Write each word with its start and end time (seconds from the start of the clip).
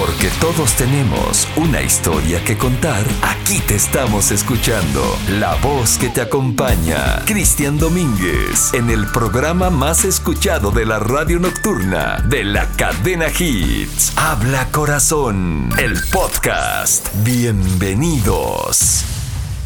Porque 0.00 0.30
todos 0.40 0.72
tenemos 0.76 1.46
una 1.56 1.82
historia 1.82 2.42
que 2.42 2.56
contar, 2.56 3.04
aquí 3.20 3.60
te 3.60 3.74
estamos 3.74 4.30
escuchando. 4.30 5.02
La 5.28 5.56
voz 5.56 5.98
que 5.98 6.08
te 6.08 6.22
acompaña, 6.22 7.22
Cristian 7.26 7.76
Domínguez, 7.76 8.72
en 8.72 8.88
el 8.88 9.06
programa 9.08 9.68
más 9.68 10.06
escuchado 10.06 10.70
de 10.70 10.86
la 10.86 11.00
radio 11.00 11.38
nocturna 11.38 12.24
de 12.26 12.44
la 12.44 12.66
cadena 12.78 13.26
Hits. 13.28 14.14
Habla 14.16 14.68
corazón, 14.72 15.68
el 15.78 16.00
podcast. 16.10 17.06
Bienvenidos. 17.22 19.19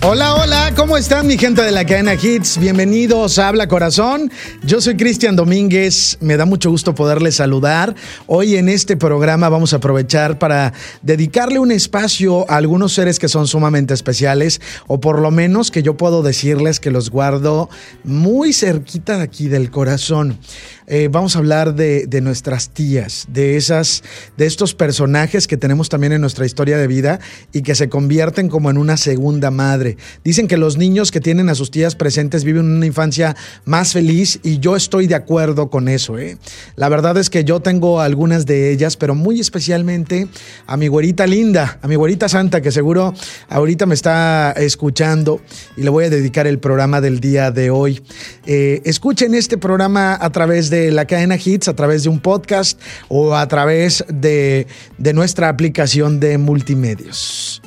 Hola, 0.06 0.34
hola, 0.34 0.74
¿cómo 0.76 0.98
están 0.98 1.26
mi 1.26 1.38
gente 1.38 1.62
de 1.62 1.72
la 1.72 1.86
cadena 1.86 2.12
Hits? 2.12 2.58
Bienvenidos 2.58 3.38
a 3.38 3.48
Habla 3.48 3.68
Corazón. 3.68 4.30
Yo 4.62 4.82
soy 4.82 4.98
Cristian 4.98 5.34
Domínguez, 5.34 6.18
me 6.20 6.36
da 6.36 6.44
mucho 6.44 6.68
gusto 6.68 6.94
poderles 6.94 7.36
saludar. 7.36 7.94
Hoy 8.26 8.56
en 8.56 8.68
este 8.68 8.98
programa 8.98 9.48
vamos 9.48 9.72
a 9.72 9.76
aprovechar 9.76 10.38
para 10.38 10.74
dedicarle 11.00 11.58
un 11.58 11.72
espacio 11.72 12.44
a 12.50 12.56
algunos 12.56 12.92
seres 12.92 13.18
que 13.18 13.30
son 13.30 13.46
sumamente 13.46 13.94
especiales, 13.94 14.60
o 14.88 15.00
por 15.00 15.20
lo 15.20 15.30
menos 15.30 15.70
que 15.70 15.82
yo 15.82 15.96
puedo 15.96 16.22
decirles 16.22 16.80
que 16.80 16.90
los 16.90 17.08
guardo 17.08 17.70
muy 18.04 18.52
cerquita 18.52 19.16
de 19.16 19.22
aquí 19.22 19.48
del 19.48 19.70
corazón. 19.70 20.38
Eh, 20.86 21.08
vamos 21.10 21.34
a 21.34 21.38
hablar 21.38 21.74
de, 21.74 22.06
nuestras 22.20 22.70
tías, 22.70 23.26
de 23.28 23.56
esas, 23.56 24.02
de 24.36 24.46
estos 24.46 24.74
personajes 24.74 25.46
que 25.46 25.56
tenemos 25.56 25.88
también 25.88 26.12
en 26.12 26.20
nuestra 26.20 26.44
historia 26.44 26.76
de 26.76 26.86
vida 26.86 27.20
y 27.52 27.62
que 27.62 27.74
se 27.74 27.88
convierten 27.88 28.48
como 28.48 28.70
en 28.70 28.76
una 28.76 28.96
segunda 28.96 29.50
madre. 29.50 29.96
Dicen 30.24 30.46
que 30.46 30.56
los 30.56 30.76
niños 30.76 31.10
que 31.10 31.20
tienen 31.20 31.48
a 31.48 31.54
sus 31.54 31.70
tías 31.70 31.96
presentes 31.96 32.44
viven 32.44 32.66
una 32.66 32.86
infancia 32.86 33.34
más 33.64 33.92
feliz 33.92 34.40
y 34.42 34.58
yo 34.58 34.76
estoy 34.76 35.06
de 35.06 35.14
acuerdo 35.14 35.70
con 35.70 35.88
eso. 35.88 36.18
¿eh? 36.18 36.36
La 36.76 36.88
verdad 36.88 37.16
es 37.16 37.30
que 37.30 37.44
yo 37.44 37.60
tengo 37.60 38.00
algunas 38.00 38.44
de 38.44 38.70
ellas, 38.70 38.96
pero 38.96 39.14
muy 39.14 39.40
especialmente 39.40 40.28
a 40.66 40.76
mi 40.76 40.88
güerita 40.88 41.26
linda, 41.26 41.78
a 41.80 41.88
mi 41.88 41.96
güerita 41.96 42.28
santa, 42.28 42.60
que 42.60 42.70
seguro 42.70 43.14
ahorita 43.48 43.86
me 43.86 43.94
está 43.94 44.52
escuchando 44.52 45.40
y 45.76 45.82
le 45.82 45.90
voy 45.90 46.04
a 46.04 46.10
dedicar 46.10 46.46
el 46.46 46.58
programa 46.58 47.00
del 47.00 47.20
día 47.20 47.50
de 47.50 47.70
hoy. 47.70 48.02
Eh, 48.44 48.82
escuchen 48.84 49.34
este 49.34 49.56
programa 49.56 50.18
a 50.20 50.30
través 50.30 50.70
de 50.70 50.73
de 50.74 50.90
la 50.90 51.06
cadena 51.06 51.36
Hits, 51.36 51.68
a 51.68 51.76
través 51.76 52.02
de 52.02 52.08
un 52.08 52.20
podcast 52.20 52.80
o 53.08 53.36
a 53.36 53.46
través 53.46 54.04
de, 54.08 54.66
de 54.98 55.12
nuestra 55.12 55.48
aplicación 55.48 56.20
de 56.20 56.38
multimedios. 56.38 57.62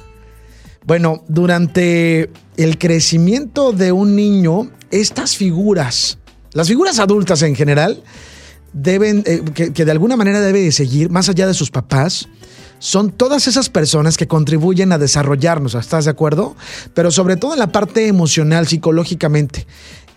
Bueno, 0.86 1.24
durante 1.28 2.30
el 2.58 2.78
crecimiento 2.78 3.72
de 3.72 3.92
un 3.92 4.16
niño, 4.16 4.70
estas 4.92 5.36
figuras, 5.36 6.18
las 6.54 6.68
figuras 6.68 7.00
adultas 7.00 7.42
en 7.42 7.56
general, 7.56 8.04
deben, 8.74 9.24
eh, 9.26 9.44
que, 9.54 9.74
que, 9.74 9.86
de 9.86 9.92
alguna 9.92 10.16
manera 10.16 10.40
debe 10.42 10.72
seguir, 10.72 11.10
más 11.10 11.30
allá 11.30 11.48
de 11.48 11.54
sus 11.54 11.72
papás, 11.72 12.28
son 12.80 13.12
todas 13.12 13.48
esas 13.48 13.70
personas 13.70 14.18
que 14.18 14.28
contribuyen 14.28 14.92
a 14.92 14.98
desarrollarnos, 14.98 15.76
¿estás 15.76 16.06
de 16.06 16.12
acuerdo? 16.12 16.56
Pero 16.94 17.12
sobre 17.12 17.38
todo 17.38 17.54
en 17.54 17.60
la 17.60 17.72
parte 17.72 18.08
emocional, 18.08 18.68
psicológicamente. 18.68 19.66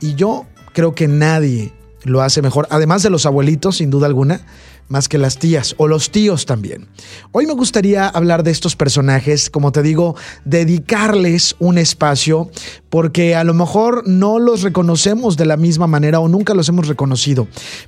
Y 0.01 0.15
yo 0.15 0.47
creo 0.73 0.95
que 0.95 1.09
nadie 1.09 1.73
lo 2.05 2.23
hace 2.23 2.43
mejor, 2.43 2.67
además 2.71 3.03
de 3.03 3.11
los 3.11 3.27
abuelitos, 3.27 3.77
sin 3.77 3.91
duda 3.91 4.07
alguna, 4.07 4.41
más 4.89 5.09
que 5.09 5.19
las 5.19 5.39
tías 5.39 5.75
o 5.79 5.87
los 5.87 6.11
tíos 6.11 6.47
también. 6.47 6.89
Hoy 7.33 7.47
me 7.47 7.55
gustaría 7.55 8.09
hablar 8.09 8.43
de 8.43 8.51
estos 8.51 8.75
personajes, 8.77 9.49
como 9.49 9.71
te 9.73 9.83
digo, 9.83 10.17
dedicarles 10.45 11.55
un 11.59 11.79
espacio, 11.79 12.51
porque 12.89 13.37
a 13.37 13.45
lo 13.45 13.55
mejor 13.55 14.07
no 14.07 14.39
los 14.39 14.63
reconocemos 14.63 15.37
de 15.37 15.47
la 15.47 15.57
misma 15.57 15.87
manera 15.87 16.21
o 16.21 16.29
nunca 16.29 16.55
los 16.55 16.69
hemos 16.69 16.89
reconocido, 16.89 17.47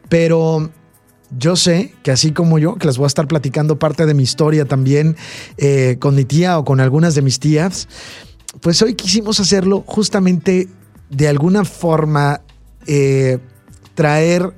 pero 0.08 0.70
yo 1.36 1.56
sé 1.56 1.94
que 2.02 2.10
así 2.10 2.32
como 2.32 2.58
yo, 2.58 2.76
que 2.76 2.86
les 2.86 2.98
voy 2.98 3.04
a 3.04 3.08
estar 3.08 3.26
platicando 3.26 3.78
parte 3.78 4.06
de 4.06 4.14
mi 4.14 4.22
historia 4.22 4.64
también 4.66 5.16
eh, 5.56 5.96
con 5.98 6.14
mi 6.14 6.24
tía 6.24 6.58
o 6.58 6.64
con 6.64 6.80
algunas 6.80 7.14
de 7.14 7.22
mis 7.22 7.40
tías, 7.40 7.88
pues 8.60 8.80
hoy 8.82 8.94
quisimos 8.94 9.40
hacerlo 9.40 9.82
justamente 9.86 10.68
de 11.10 11.28
alguna 11.28 11.64
forma 11.64 12.42
eh, 12.86 13.38
traer 13.94 14.52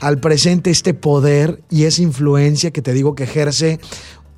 al 0.00 0.18
presente 0.18 0.70
este 0.70 0.94
poder 0.94 1.62
y 1.70 1.84
esa 1.84 2.02
influencia 2.02 2.70
que 2.70 2.82
te 2.82 2.92
digo 2.92 3.14
que 3.14 3.24
ejerce 3.24 3.80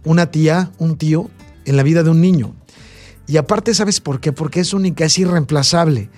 una 0.05 0.31
tía, 0.31 0.73
un 0.79 0.97
tío 0.97 1.31
en 1.65 1.77
la 1.77 1.83
vida 1.83 2.03
de 2.03 2.11
un 2.11 2.21
niño. 2.21 2.55
Y 3.27 3.37
aparte, 3.37 3.73
¿sabes 3.73 4.01
por 4.01 4.21
qué? 4.21 4.33
Porque 4.33 4.61
es 4.61 4.75
única, 4.75 5.05
es 5.05 5.19
irreemplazable. 5.19 6.11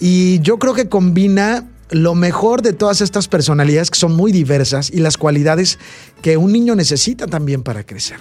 Y 0.00 0.40
yo 0.40 0.58
creo 0.58 0.74
que 0.74 0.88
combina 0.88 1.70
lo 1.90 2.14
mejor 2.14 2.62
de 2.62 2.72
todas 2.72 3.02
estas 3.02 3.28
personalidades 3.28 3.90
que 3.90 3.98
son 3.98 4.16
muy 4.16 4.32
diversas 4.32 4.90
y 4.90 4.98
las 4.98 5.18
cualidades 5.18 5.78
que 6.22 6.36
un 6.36 6.52
niño 6.52 6.74
necesita 6.74 7.26
también 7.26 7.62
para 7.62 7.84
crecer. 7.84 8.18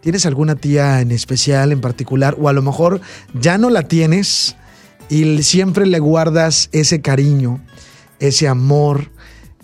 ¿Tienes 0.00 0.26
alguna 0.26 0.56
tía 0.56 1.00
en 1.00 1.12
especial, 1.12 1.72
en 1.72 1.80
particular? 1.80 2.36
O 2.40 2.48
a 2.48 2.52
lo 2.52 2.62
mejor 2.62 3.00
ya 3.34 3.56
no 3.58 3.70
la 3.70 3.82
tienes 3.84 4.56
y 5.08 5.42
siempre 5.42 5.86
le 5.86 6.00
guardas 6.00 6.68
ese 6.72 7.00
cariño 7.00 7.60
ese 8.20 8.48
amor, 8.48 9.10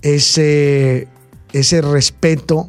ese, 0.02 1.08
ese 1.52 1.80
respeto 1.82 2.68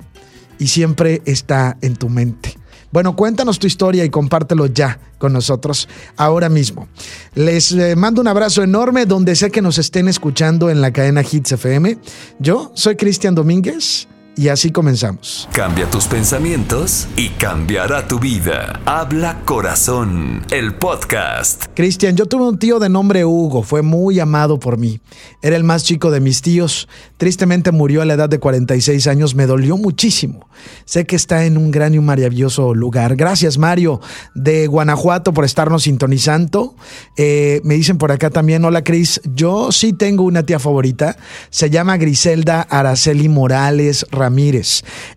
y 0.60 0.68
siempre 0.68 1.22
está 1.26 1.78
en 1.82 1.96
tu 1.96 2.10
mente. 2.10 2.56
Bueno, 2.92 3.16
cuéntanos 3.16 3.60
tu 3.60 3.68
historia 3.68 4.06
y 4.06 4.10
compártelo 4.10 4.68
ya 4.68 5.00
con 5.18 5.34
nosotros 5.34 5.90
ahora 6.16 6.48
mismo. 6.48 6.88
Les 7.34 7.74
eh, 7.74 7.96
mando 7.98 8.22
un 8.22 8.28
abrazo 8.28 8.64
enorme 8.64 9.06
donde 9.06 9.36
sé 9.36 9.52
que 9.52 9.62
nos 9.62 9.78
estén 9.78 10.08
escuchando 10.08 10.70
en 10.70 10.80
la 10.80 10.94
cadena 10.94 11.22
Hits 11.22 11.52
FM. 11.52 11.98
Yo 12.40 12.72
soy 12.74 12.96
Cristian 12.96 13.36
Domínguez 13.36 14.08
y 14.36 14.50
así 14.50 14.72
comenzamos. 14.72 15.48
Cambia 15.52 15.90
tus 15.90 16.06
pensamientos 16.06 17.08
y 17.16 17.30
cambiará 17.30 18.08
tu 18.08 18.20
vida. 18.20 18.82
Habla 18.86 19.42
Corazón, 19.46 20.46
el 20.52 20.76
podcast. 20.76 21.66
Cristian, 21.74 22.16
yo 22.16 22.26
tuve 22.26 22.44
un 22.44 22.60
tío 22.60 22.80
de 22.80 22.90
nombre 22.90 23.26
Hugo, 23.26 23.64
fue 23.64 23.82
muy 23.82 24.20
amado 24.20 24.60
por 24.60 24.78
mí. 24.78 25.00
Era 25.42 25.56
el 25.56 25.64
más 25.64 25.84
chico 25.84 26.12
de 26.12 26.20
mis 26.20 26.42
tíos. 26.42 26.88
Tristemente 27.18 27.72
murió 27.72 28.02
a 28.02 28.06
la 28.06 28.16
edad 28.16 28.30
de 28.30 28.40
46 28.40 29.08
años, 29.08 29.36
me 29.36 29.46
dolió 29.46 29.78
muchísimo. 29.78 30.50
Sé 30.86 31.06
que 31.06 31.16
está 31.16 31.46
en 31.46 31.58
un 31.58 31.72
gran 31.72 31.94
y 31.94 32.00
maravilloso 32.00 32.74
lugar. 32.74 33.16
Gracias, 33.16 33.58
Mario, 33.58 34.02
de 34.34 34.68
Guanajuato, 34.68 35.34
por 35.34 35.46
estarnos 35.46 35.84
sintonizando. 35.84 36.76
Eh, 37.18 37.62
me 37.64 37.76
dicen 37.76 37.98
por 37.98 38.12
acá 38.12 38.30
también, 38.30 38.66
hola 38.66 38.84
Cris, 38.84 39.22
yo 39.24 39.72
sí 39.72 39.94
tengo 39.94 40.24
una 40.24 40.44
tía 40.44 40.60
favorita. 40.60 41.18
Se 41.50 41.70
llama 41.70 41.98
Griselda 41.98 42.62
Araceli 42.62 43.30
Morales 43.30 44.06
Ramírez. 44.12 44.25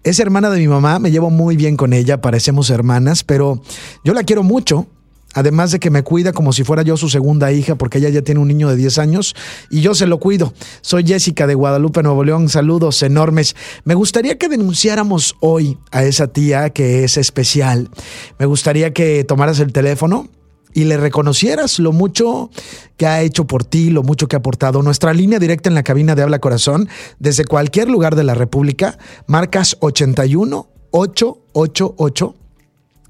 Es 0.05 0.21
hermana 0.21 0.51
de 0.51 0.59
mi 0.59 0.69
mamá, 0.69 0.99
me 0.99 1.11
llevo 1.11 1.31
muy 1.31 1.57
bien 1.57 1.77
con 1.77 1.93
ella, 1.93 2.21
parecemos 2.21 2.71
hermanas, 2.71 3.25
pero 3.25 3.63
yo 4.05 4.15
la 4.15 4.25
quiero 4.25 4.43
mucho. 4.43 4.87
Además 5.35 5.71
de 5.71 5.79
que 5.79 5.91
me 5.91 6.03
cuida 6.03 6.33
como 6.33 6.55
si 6.55 6.65
fuera 6.65 6.83
yo 6.83 6.97
su 6.97 7.11
segunda 7.11 7.53
hija, 7.53 7.75
porque 7.77 7.99
ella 7.99 8.09
ya 8.09 8.23
tiene 8.23 8.41
un 8.41 8.49
niño 8.49 8.69
de 8.71 8.77
10 8.77 8.99
años 8.99 9.37
y 9.71 9.83
yo 9.83 9.95
se 9.95 10.07
lo 10.07 10.19
cuido. 10.19 10.55
Soy 10.81 11.07
Jessica 11.07 11.47
de 11.47 11.55
Guadalupe, 11.55 12.03
Nuevo 12.03 12.25
León. 12.25 12.49
Saludos 12.49 13.03
enormes. 13.03 13.55
Me 13.85 13.95
gustaría 13.95 14.39
que 14.39 14.49
denunciáramos 14.49 15.37
hoy 15.41 15.79
a 15.91 16.03
esa 16.03 16.29
tía 16.29 16.71
que 16.71 17.05
es 17.05 17.19
especial. 17.19 17.91
Me 18.39 18.47
gustaría 18.47 18.95
que 18.95 19.23
tomaras 19.23 19.61
el 19.61 19.73
teléfono 19.73 20.29
y 20.75 20.85
le 20.85 20.97
reconocieras 20.97 21.79
lo 21.79 21.93
mucho 21.93 22.51
que 22.97 23.07
ha 23.07 23.23
hecho 23.23 23.47
por 23.47 23.65
ti, 23.65 23.91
lo 23.91 24.03
mucho 24.03 24.29
que 24.29 24.37
ha 24.37 24.41
aportado. 24.41 24.83
Nuestra 24.83 25.13
línea 25.13 25.39
directa 25.39 25.69
en 25.69 25.75
la 25.75 25.83
cabina 25.83 26.15
de 26.15 26.23
Habla 26.23 26.39
Corazón, 26.41 26.89
desde 27.19 27.45
cualquier 27.45 27.89
lugar 27.89 28.17
de 28.17 28.25
la 28.25 28.35
República, 28.35 28.99
marcas 29.27 29.77
81 29.81 30.69
888 30.91 32.35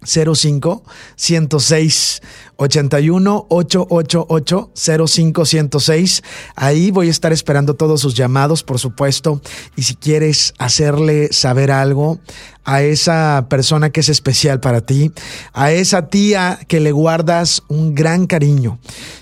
05 0.04 0.84
106 1.16 2.22
81 2.56 3.46
888 3.48 4.70
05 5.06 5.44
106. 5.44 6.22
Ahí 6.54 6.90
voy 6.90 7.08
a 7.08 7.10
estar 7.10 7.32
esperando 7.32 7.74
todos 7.74 8.00
sus 8.00 8.14
llamados, 8.14 8.62
por 8.62 8.78
supuesto. 8.78 9.40
Y 9.76 9.82
si 9.82 9.96
quieres 9.96 10.54
hacerle 10.58 11.32
saber 11.32 11.70
algo 11.70 12.20
a 12.68 12.82
esa 12.82 13.46
persona 13.48 13.88
que 13.88 14.00
es 14.00 14.10
especial 14.10 14.60
para 14.60 14.82
ti, 14.82 15.10
a 15.54 15.72
esa 15.72 16.08
tía 16.08 16.58
que 16.68 16.80
le 16.80 16.92
guardas 16.92 17.62
un 17.68 17.94
gran 17.94 18.26
cariño. 18.26 18.78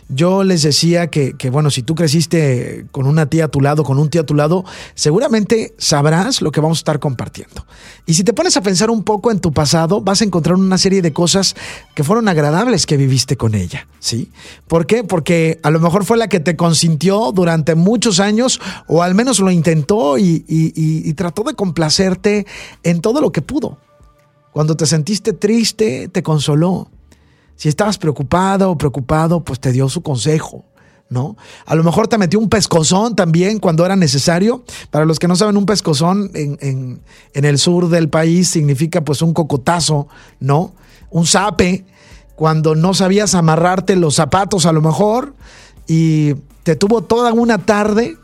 Yo 0.08 0.42
les 0.42 0.62
decía 0.62 1.08
que, 1.08 1.36
que, 1.36 1.50
bueno, 1.50 1.70
si 1.70 1.82
tú 1.82 1.94
creciste 1.94 2.86
con 2.90 3.06
una 3.06 3.26
tía 3.26 3.44
a 3.44 3.48
tu 3.48 3.60
lado, 3.60 3.84
con 3.84 4.00
un 4.00 4.10
tío 4.10 4.22
a 4.22 4.26
tu 4.26 4.34
lado, 4.34 4.64
seguramente 4.94 5.74
sabrás 5.78 6.42
lo 6.42 6.50
que 6.50 6.60
vamos 6.60 6.78
a 6.78 6.80
estar 6.80 6.98
compartiendo. 6.98 7.64
Y 8.04 8.14
si 8.14 8.22
te 8.22 8.32
pones 8.32 8.56
a 8.56 8.62
pensar 8.62 8.88
un 8.88 9.02
poco 9.02 9.32
en 9.32 9.40
tu 9.40 9.52
pasado, 9.52 10.00
vas 10.00 10.20
a 10.20 10.24
encontrar 10.24 10.54
una 10.54 10.78
serie 10.78 11.02
de 11.02 11.12
cosas 11.12 11.56
que 11.94 12.04
fueron 12.04 12.28
agradables 12.28 12.86
que 12.86 12.96
viviste 12.96 13.36
con 13.36 13.56
ella, 13.56 13.88
¿sí? 13.98 14.30
¿Por 14.68 14.86
qué? 14.86 15.02
Porque 15.02 15.58
a 15.64 15.70
lo 15.70 15.80
mejor 15.80 16.04
fue 16.04 16.16
la 16.16 16.28
que 16.28 16.38
te 16.38 16.54
consintió 16.54 17.32
durante 17.32 17.74
muchos 17.74 18.20
años, 18.20 18.60
o 18.86 19.02
al 19.02 19.16
menos 19.16 19.40
lo 19.40 19.50
intentó 19.50 20.18
y, 20.18 20.44
trató 21.16 21.42
de 21.42 21.54
complacerte 21.54 22.46
en 22.84 23.00
todo 23.00 23.20
lo 23.20 23.32
que 23.36 23.42
pudo. 23.42 23.76
Cuando 24.50 24.78
te 24.78 24.86
sentiste 24.86 25.34
triste, 25.34 26.08
te 26.08 26.22
consoló. 26.22 26.88
Si 27.54 27.68
estabas 27.68 27.98
preocupado 27.98 28.70
o 28.70 28.78
preocupado, 28.78 29.44
pues 29.44 29.60
te 29.60 29.72
dio 29.72 29.90
su 29.90 30.00
consejo, 30.00 30.64
¿no? 31.10 31.36
A 31.66 31.74
lo 31.74 31.84
mejor 31.84 32.08
te 32.08 32.16
metió 32.16 32.38
un 32.38 32.48
pescozón 32.48 33.14
también 33.14 33.58
cuando 33.58 33.84
era 33.84 33.94
necesario. 33.94 34.64
Para 34.90 35.04
los 35.04 35.18
que 35.18 35.28
no 35.28 35.36
saben, 35.36 35.58
un 35.58 35.66
pescozón 35.66 36.30
en, 36.32 36.56
en, 36.62 37.02
en 37.34 37.44
el 37.44 37.58
sur 37.58 37.90
del 37.90 38.08
país 38.08 38.48
significa 38.48 39.04
pues 39.04 39.20
un 39.20 39.34
cocotazo, 39.34 40.08
¿no? 40.40 40.72
Un 41.10 41.26
zape, 41.26 41.84
cuando 42.36 42.74
no 42.74 42.94
sabías 42.94 43.34
amarrarte 43.34 43.96
los 43.96 44.14
zapatos 44.14 44.64
a 44.64 44.72
lo 44.72 44.80
mejor 44.80 45.34
y 45.86 46.36
te 46.62 46.74
tuvo 46.74 47.02
toda 47.02 47.34
una 47.34 47.58
tarde 47.58 48.16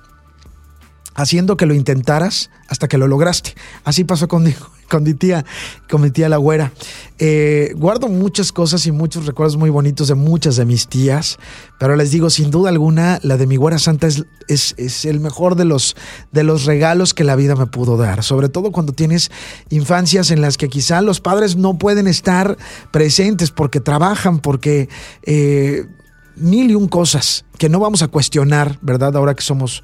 haciendo 1.15 1.57
que 1.57 1.67
lo 1.67 1.75
intentaras 1.75 2.51
hasta 2.69 2.89
que 2.89 2.99
lo 2.99 3.07
lograste. 3.07 3.55
Así 3.85 4.05
pasó 4.05 4.29
conmigo, 4.29 4.67
con 4.89 5.03
mi 5.03 5.15
tía, 5.15 5.45
con 5.91 6.01
mi 6.01 6.11
tía 6.11 6.29
la 6.29 6.39
güera. 6.39 6.73
Eh, 7.19 7.73
guardo 7.77 8.09
muchas 8.09 8.53
cosas 8.53 8.87
y 8.87 8.93
muchos 8.93 9.27
recuerdos 9.27 9.57
muy 9.57 9.71
bonitos 9.71 10.09
de 10.09 10.15
muchas 10.15 10.57
de 10.57 10.65
mis 10.65 10.89
tías, 10.89 11.39
pero 11.79 11.97
les 11.97 12.11
digo, 12.11 12.31
sin 12.31 12.51
duda 12.51 12.71
alguna, 12.71 13.21
la 13.23 13.37
de 13.37 13.47
mi 13.47 13.57
güera 13.57 13.79
santa 13.79 14.07
es, 14.07 14.25
es, 14.49 14.75
es, 14.79 15.05
el 15.05 15.21
mejor 15.21 15.57
de 15.57 15.65
los, 15.65 15.97
de 16.31 16.45
los 16.45 16.65
regalos 16.65 17.15
que 17.15 17.25
la 17.25 17.37
vida 17.37 17.57
me 17.57 17.67
pudo 17.67 17.97
dar, 17.97 18.23
sobre 18.23 18.49
todo 18.49 18.73
cuando 18.73 18.93
tienes 18.93 19.31
infancias 19.71 20.31
en 20.31 20.41
las 20.41 20.57
que 20.57 20.69
quizá 20.69 21.01
los 21.03 21.21
padres 21.21 21.57
no 21.57 21.79
pueden 21.79 22.07
estar 22.07 22.57
presentes 22.91 23.51
porque 23.51 23.81
trabajan, 23.81 24.39
porque... 24.39 24.89
Eh, 25.23 25.87
mil 26.35 26.71
y 26.71 26.75
un 26.75 26.89
cosas 26.89 27.45
que 27.59 27.69
no 27.69 27.79
vamos 27.79 28.03
a 28.03 28.09
cuestionar, 28.09 28.79
¿verdad? 28.81 29.17
Ahora 29.17 29.35
que 29.35 29.43
somos 29.43 29.83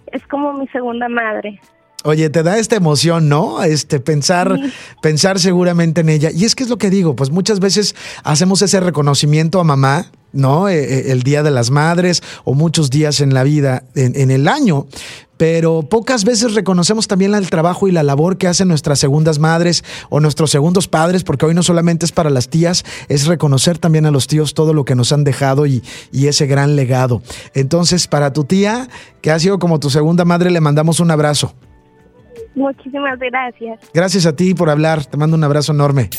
Es 0.08 0.26
como 0.28 0.54
mi 0.54 0.68
segunda 0.68 1.08
madre. 1.10 1.60
Oye, 2.04 2.30
te 2.32 2.42
da 2.44 2.58
esta 2.58 2.76
emoción, 2.76 3.30
¿no? 3.30 3.62
Este 3.64 4.00
pensar, 4.00 4.56
Sí. 4.62 4.74
pensar 5.02 5.40
seguramente 5.40 6.02
en 6.02 6.10
ella. 6.10 6.30
Y 6.34 6.46
es 6.46 6.56
que 6.56 6.64
es 6.64 6.70
lo 6.70 6.78
que 6.78 6.90
digo, 6.90 7.16
pues 7.16 7.30
muchas 7.30 7.60
veces 7.60 7.96
hacemos 8.24 8.62
ese 8.64 8.80
reconocimiento 8.80 9.60
a 9.60 9.64
mamá, 9.64 10.08
¿no? 10.34 10.68
Eh, 10.68 10.80
eh, 10.84 11.12
el 11.12 11.22
Día 11.24 11.44
de 11.44 11.52
las 11.52 11.70
Madres 11.70 12.24
o 12.44 12.56
muchos 12.56 12.90
días 12.90 13.22
en 13.22 13.34
la 13.36 13.44
vida, 13.44 13.84
en, 13.96 14.20
en 14.20 14.32
el 14.32 14.48
año. 14.48 14.88
Pero 15.42 15.82
pocas 15.82 16.24
veces 16.24 16.54
reconocemos 16.54 17.08
también 17.08 17.34
el 17.34 17.50
trabajo 17.50 17.88
y 17.88 17.92
la 17.92 18.04
labor 18.04 18.38
que 18.38 18.46
hacen 18.46 18.68
nuestras 18.68 19.00
segundas 19.00 19.40
madres 19.40 19.84
o 20.12 20.20
nuestros 20.20 20.52
segundos 20.52 20.88
padres, 20.88 21.24
porque 21.24 21.48
hoy 21.48 21.56
no 21.56 21.64
solamente 21.64 22.06
es 22.06 22.12
para 22.12 22.30
las 22.30 22.48
tías, 22.48 22.86
es 23.10 23.26
reconocer 23.26 23.80
también 23.80 24.06
a 24.06 24.12
los 24.12 24.28
tíos 24.28 24.54
todo 24.54 24.76
lo 24.76 24.86
que 24.86 24.94
nos 24.94 25.12
han 25.12 25.24
dejado 25.24 25.66
y, 25.66 25.82
y 26.12 26.28
ese 26.28 26.46
gran 26.46 26.76
legado. 26.76 27.24
Entonces, 27.56 28.06
para 28.08 28.34
tu 28.34 28.44
tía, 28.44 28.88
que 29.22 29.32
ha 29.32 29.40
sido 29.40 29.58
como 29.58 29.80
tu 29.80 29.90
segunda 29.90 30.26
madre, 30.26 30.52
le 30.52 30.62
mandamos 30.62 31.00
un 31.00 31.10
abrazo. 31.10 31.56
Muchísimas 32.54 33.18
gracias. 33.18 33.80
Gracias 33.96 34.28
a 34.28 34.36
ti 34.36 34.54
por 34.54 34.70
hablar. 34.70 35.06
Te 35.06 35.18
mando 35.18 35.38
un 35.38 35.44
abrazo 35.44 35.72
enorme. 35.72 36.12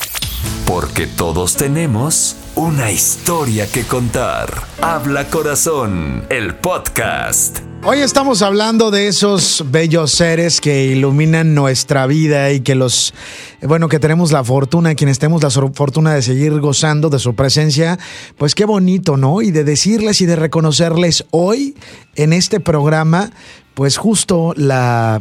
Porque 0.67 1.07
todos 1.07 1.55
tenemos 1.55 2.37
una 2.57 2.91
historia 2.91 3.71
que 3.71 3.85
contar. 3.85 4.49
Habla 4.81 5.29
corazón, 5.29 6.25
el 6.29 6.57
podcast. 6.57 7.61
Hoy 7.85 7.99
estamos 7.99 8.43
hablando 8.43 8.93
de 8.93 9.09
esos 9.09 9.65
bellos 9.73 10.13
seres 10.13 10.61
que 10.61 10.87
iluminan 10.87 11.53
nuestra 11.53 12.07
vida 12.07 12.53
y 12.53 12.61
que 12.61 12.77
los, 12.77 13.13
bueno, 13.61 13.89
que 13.89 13.99
tenemos 13.99 14.31
la 14.31 14.45
fortuna, 14.45 14.95
quienes 14.95 15.19
tenemos 15.19 15.43
la 15.43 15.51
fortuna 15.51 16.15
de 16.15 16.23
seguir 16.23 16.61
gozando 16.61 17.11
de 17.11 17.19
su 17.19 17.35
presencia, 17.35 17.99
pues 18.39 18.55
qué 18.55 18.67
bonito, 18.67 19.17
¿no? 19.17 19.43
Y 19.43 19.51
de 19.51 19.65
decirles 19.65 20.21
y 20.21 20.27
de 20.27 20.37
reconocerles 20.37 21.25
hoy 21.33 21.75
en 22.15 22.33
este 22.33 22.61
programa, 22.61 23.33
pues 23.75 23.97
justo 23.97 24.55
la 24.57 25.21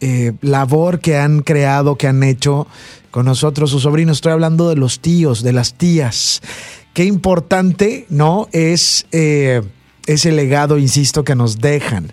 eh, 0.00 0.34
labor 0.40 1.00
que 1.00 1.16
han 1.16 1.40
creado, 1.40 1.96
que 1.96 2.06
han 2.06 2.22
hecho 2.22 2.68
con 3.10 3.26
nosotros, 3.26 3.70
sus 3.70 3.82
sobrinos. 3.82 4.18
Estoy 4.18 4.32
hablando 4.32 4.68
de 4.68 4.76
los 4.76 5.00
tíos, 5.00 5.42
de 5.42 5.52
las 5.52 5.74
tías. 5.74 6.42
Qué 6.94 7.04
importante, 7.04 8.06
¿no? 8.08 8.46
Es 8.52 9.06
eh, 9.10 9.62
ese 10.08 10.32
legado, 10.32 10.78
insisto, 10.78 11.22
que 11.22 11.34
nos 11.34 11.58
dejan. 11.58 12.12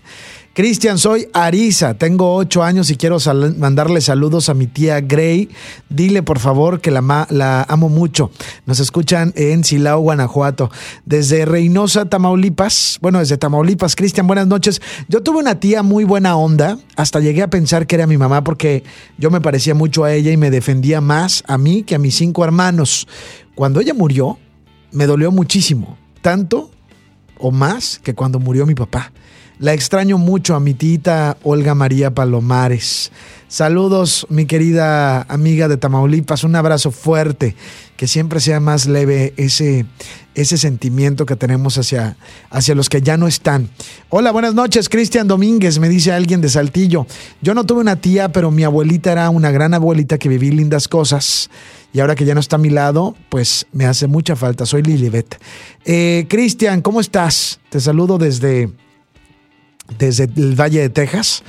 Cristian, 0.55 0.97
soy 0.97 1.27
Arisa, 1.33 1.95
tengo 1.95 2.33
ocho 2.33 2.63
años 2.63 2.89
y 2.89 2.95
quiero 2.95 3.17
mandarle 3.57 3.99
saludos 3.99 4.47
a 4.47 4.53
mi 4.53 4.67
tía 4.67 5.01
Gray. 5.01 5.49
Dile 5.89 6.23
por 6.23 6.39
favor 6.39 6.79
que 6.79 6.91
la, 6.91 7.27
la 7.29 7.63
amo 7.63 7.89
mucho. 7.89 8.31
Nos 8.65 8.79
escuchan 8.79 9.33
en 9.35 9.65
Silao, 9.65 9.99
Guanajuato. 9.99 10.71
Desde 11.05 11.43
Reynosa, 11.43 12.05
Tamaulipas. 12.05 12.99
Bueno, 13.01 13.19
desde 13.19 13.37
Tamaulipas. 13.37 13.97
Cristian, 13.97 14.27
buenas 14.27 14.47
noches. 14.47 14.81
Yo 15.09 15.21
tuve 15.21 15.39
una 15.39 15.59
tía 15.59 15.83
muy 15.83 16.05
buena 16.05 16.37
onda. 16.37 16.77
Hasta 16.95 17.19
llegué 17.19 17.43
a 17.43 17.49
pensar 17.49 17.85
que 17.85 17.95
era 17.95 18.07
mi 18.07 18.17
mamá 18.17 18.41
porque 18.45 18.85
yo 19.17 19.29
me 19.31 19.41
parecía 19.41 19.75
mucho 19.75 20.05
a 20.05 20.13
ella 20.13 20.31
y 20.31 20.37
me 20.37 20.51
defendía 20.51 21.01
más 21.01 21.43
a 21.47 21.57
mí 21.57 21.83
que 21.83 21.95
a 21.95 21.99
mis 21.99 22.15
cinco 22.15 22.45
hermanos. 22.45 23.09
Cuando 23.55 23.81
ella 23.81 23.93
murió, 23.93 24.39
me 24.93 25.05
dolió 25.05 25.33
muchísimo. 25.33 25.97
Tanto 26.21 26.71
o 27.37 27.51
más 27.51 27.99
que 28.03 28.13
cuando 28.15 28.39
murió 28.39 28.65
mi 28.65 28.75
papá. 28.75 29.11
La 29.57 29.73
extraño 29.73 30.17
mucho 30.17 30.53
a 30.53 30.59
mi 30.59 30.73
tita 30.73 31.37
Olga 31.43 31.75
María 31.75 32.13
Palomares. 32.13 33.11
Saludos, 33.47 34.27
mi 34.29 34.47
querida 34.47 35.21
amiga 35.21 35.69
de 35.69 35.77
Tamaulipas. 35.77 36.43
Un 36.43 36.57
abrazo 36.57 36.91
fuerte. 36.91 37.55
Que 37.95 38.07
siempre 38.07 38.41
sea 38.41 38.59
más 38.59 38.85
leve 38.87 39.33
ese, 39.37 39.85
ese 40.33 40.57
sentimiento 40.57 41.25
que 41.25 41.37
tenemos 41.37 41.77
hacia, 41.77 42.17
hacia 42.49 42.75
los 42.75 42.89
que 42.89 43.01
ya 43.01 43.15
no 43.15 43.27
están. 43.27 43.69
Hola, 44.09 44.31
buenas 44.31 44.53
noches, 44.53 44.89
Cristian 44.89 45.29
Domínguez, 45.29 45.79
me 45.79 45.87
dice 45.87 46.11
alguien 46.11 46.41
de 46.41 46.49
Saltillo. 46.49 47.07
Yo 47.41 47.53
no 47.53 47.63
tuve 47.63 47.79
una 47.79 47.95
tía, 47.95 48.33
pero 48.33 48.51
mi 48.51 48.65
abuelita 48.65 49.13
era 49.13 49.29
una 49.29 49.51
gran 49.51 49.73
abuelita 49.73 50.17
que 50.17 50.27
viví 50.27 50.51
lindas 50.51 50.89
cosas. 50.89 51.49
Y 51.95 52.01
ahora 52.01 52.15
que 52.15 52.25
ya 52.25 52.33
no 52.33 52.41
está 52.41 52.57
a 52.57 52.59
mi 52.59 52.69
lado, 52.69 53.15
pues 53.29 53.67
me 53.71 53.85
hace 53.85 54.07
mucha 54.07 54.35
falta. 54.35 54.65
Soy 54.65 54.83
Lilibet. 54.83 55.39
Eh, 55.85 56.25
Cristian, 56.27 56.81
¿cómo 56.81 56.99
estás? 56.99 57.61
Te 57.69 57.79
saludo 57.79 58.17
desde, 58.17 58.69
desde 59.97 60.25
el 60.25 60.59
Valle 60.59 60.81
de 60.81 60.89
Texas. 60.89 61.41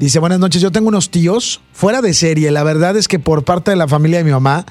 Dice, 0.00 0.18
buenas 0.18 0.40
noches, 0.40 0.60
yo 0.60 0.72
tengo 0.72 0.88
unos 0.88 1.12
tíos 1.12 1.60
fuera 1.72 2.02
de 2.02 2.14
serie. 2.14 2.50
La 2.50 2.64
verdad 2.64 2.96
es 2.96 3.06
que 3.06 3.20
por 3.20 3.44
parte 3.44 3.70
de 3.70 3.76
la 3.76 3.86
familia 3.86 4.18
de 4.18 4.24
mi 4.24 4.32
mamá, 4.32 4.66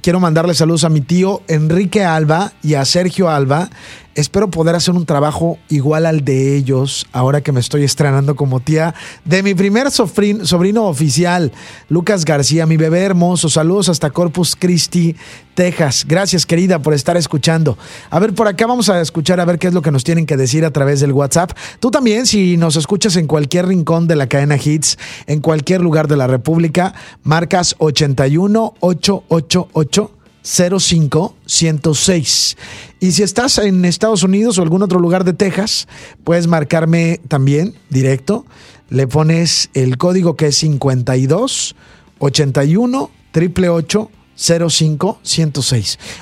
quiero 0.00 0.18
mandarle 0.18 0.54
saludos 0.54 0.84
a 0.84 0.88
mi 0.88 1.02
tío 1.02 1.42
Enrique 1.46 2.02
Alba 2.02 2.54
y 2.62 2.72
a 2.72 2.86
Sergio 2.86 3.28
Alba. 3.28 3.68
Espero 4.16 4.50
poder 4.50 4.74
hacer 4.74 4.94
un 4.94 5.06
trabajo 5.06 5.58
igual 5.68 6.04
al 6.04 6.24
de 6.24 6.56
ellos 6.56 7.06
ahora 7.12 7.42
que 7.42 7.52
me 7.52 7.60
estoy 7.60 7.84
estrenando 7.84 8.34
como 8.34 8.58
tía 8.58 8.92
de 9.24 9.44
mi 9.44 9.54
primer 9.54 9.92
sobrino, 9.92 10.44
sobrino 10.44 10.86
oficial, 10.86 11.52
Lucas 11.88 12.24
García, 12.24 12.66
mi 12.66 12.76
bebé 12.76 13.02
hermoso. 13.02 13.48
Saludos 13.48 13.88
hasta 13.88 14.10
Corpus 14.10 14.56
Christi, 14.56 15.14
Texas. 15.54 16.04
Gracias, 16.08 16.44
querida, 16.44 16.80
por 16.80 16.92
estar 16.92 17.16
escuchando. 17.16 17.78
A 18.10 18.18
ver, 18.18 18.34
por 18.34 18.48
acá 18.48 18.66
vamos 18.66 18.88
a 18.88 19.00
escuchar 19.00 19.38
a 19.38 19.44
ver 19.44 19.60
qué 19.60 19.68
es 19.68 19.74
lo 19.74 19.82
que 19.82 19.92
nos 19.92 20.02
tienen 20.02 20.26
que 20.26 20.36
decir 20.36 20.64
a 20.64 20.72
través 20.72 20.98
del 20.98 21.12
WhatsApp. 21.12 21.52
Tú 21.78 21.92
también, 21.92 22.26
si 22.26 22.56
nos 22.56 22.74
escuchas 22.74 23.14
en 23.14 23.28
cualquier 23.28 23.66
rincón 23.68 24.08
de 24.08 24.16
la 24.16 24.26
cadena 24.26 24.56
Hits, 24.56 24.98
en 25.28 25.40
cualquier 25.40 25.82
lugar 25.82 26.08
de 26.08 26.16
la 26.16 26.26
República, 26.26 26.94
marcas 27.22 27.76
81 27.78 28.74
888 28.80 30.19
05106. 30.44 32.56
Y 33.00 33.12
si 33.12 33.22
estás 33.22 33.58
en 33.58 33.84
Estados 33.84 34.22
Unidos 34.22 34.58
o 34.58 34.62
algún 34.62 34.82
otro 34.82 34.98
lugar 34.98 35.24
de 35.24 35.32
Texas, 35.32 35.88
puedes 36.24 36.46
marcarme 36.46 37.20
también 37.28 37.74
directo. 37.88 38.44
Le 38.88 39.06
pones 39.06 39.70
el 39.74 39.98
código 39.98 40.36
que 40.36 40.48
es 40.48 40.56
52 40.56 41.76
81 42.18 43.10
888 43.32 44.10
05 44.40 45.20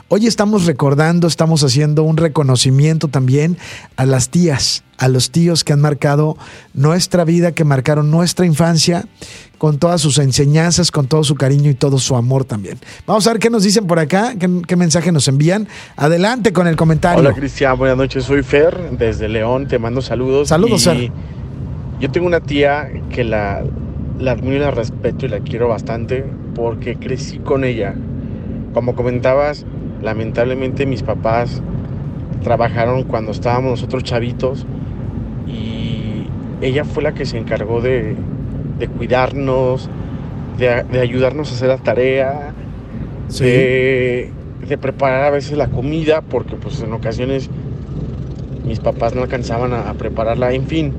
Hoy 0.09 0.27
estamos 0.27 0.67
recordando, 0.67 1.29
estamos 1.29 1.63
haciendo 1.63 2.03
un 2.03 2.17
reconocimiento 2.17 3.07
también 3.07 3.57
a 3.97 4.07
las 4.07 4.29
tías, 4.31 4.83
a 4.97 5.07
los 5.07 5.31
tíos 5.31 5.63
que 5.63 5.73
han 5.73 5.81
marcado 5.81 6.37
nuestra 6.75 7.25
vida, 7.25 7.53
que 7.53 7.63
marcaron 7.63 8.11
nuestra 8.11 8.45
infancia, 8.45 9.07
con 9.57 9.79
todas 9.79 10.01
sus 10.01 10.19
enseñanzas, 10.19 10.91
con 10.91 11.07
todo 11.07 11.23
su 11.23 11.37
cariño 11.37 11.71
y 11.71 11.75
todo 11.75 11.99
su 11.99 12.17
amor 12.17 12.45
también. 12.45 12.79
Vamos 13.07 13.25
a 13.29 13.33
ver 13.33 13.39
qué 13.39 13.51
nos 13.51 13.63
dicen 13.63 13.87
por 13.87 14.01
acá, 14.01 14.35
qué, 14.37 14.77
mensaje 14.77 15.13
nos 15.13 15.29
envían. 15.29 15.69
Adelante 15.97 16.53
con 16.53 16.67
el 16.67 16.75
comentario. 16.75 17.21
Hola 17.21 17.35
Cristian, 17.35 17.79
buenas 17.79 17.97
noches, 17.97 18.25
soy 18.25 18.43
Fer 18.43 18.99
desde 18.99 19.29
León, 19.29 19.69
te 19.69 19.79
mando 19.79 20.03
saludos. 20.03 20.49
Saludos, 20.49 20.83
Fer. 20.83 21.13
Yo 22.01 22.11
tengo 22.11 22.27
una 22.27 22.41
tía 22.41 22.91
que 23.11 23.23
la, 23.23 23.63
la 24.19 24.33
admiro 24.33 24.57
y 24.57 24.59
la 24.61 24.71
respeto 24.73 25.27
y 25.27 25.29
la 25.29 25.41
quiero 25.41 25.69
bastante 25.69 26.25
porque 26.55 26.97
crecí 26.97 27.39
con 27.39 27.65
ella. 27.65 27.95
Como 28.79 28.95
comentabas, 28.95 29.67
lamentablemente 30.03 30.87
mis 30.87 31.03
papás 31.03 31.61
trabajaron 32.45 33.03
cuando 33.03 33.33
estábamos 33.33 33.73
nosotros 33.73 34.05
chavitos 34.05 34.67
y 35.49 36.29
ella 36.65 36.85
fue 36.85 37.03
la 37.03 37.13
que 37.13 37.27
se 37.27 37.39
encargó 37.39 37.81
de, 37.81 38.15
cuidarnos, 38.97 39.91
de, 40.59 41.01
ayudarnos 41.01 41.51
a 41.51 41.55
hacer 41.57 41.69
la 41.71 41.79
tarea, 41.79 42.53
de, 43.41 44.31
preparar 44.81 45.25
a 45.25 45.31
veces 45.31 45.59
la 45.59 45.67
comida, 45.67 46.21
porque 46.21 46.55
pues 46.55 46.81
en 46.81 46.93
ocasiones 46.93 47.51
mis 48.65 48.79
papás 48.79 49.13
no 49.13 49.23
alcanzaban 49.23 49.73
a 49.73 49.93
prepararla, 49.95 50.53
en 50.53 50.69
fin 50.69 50.93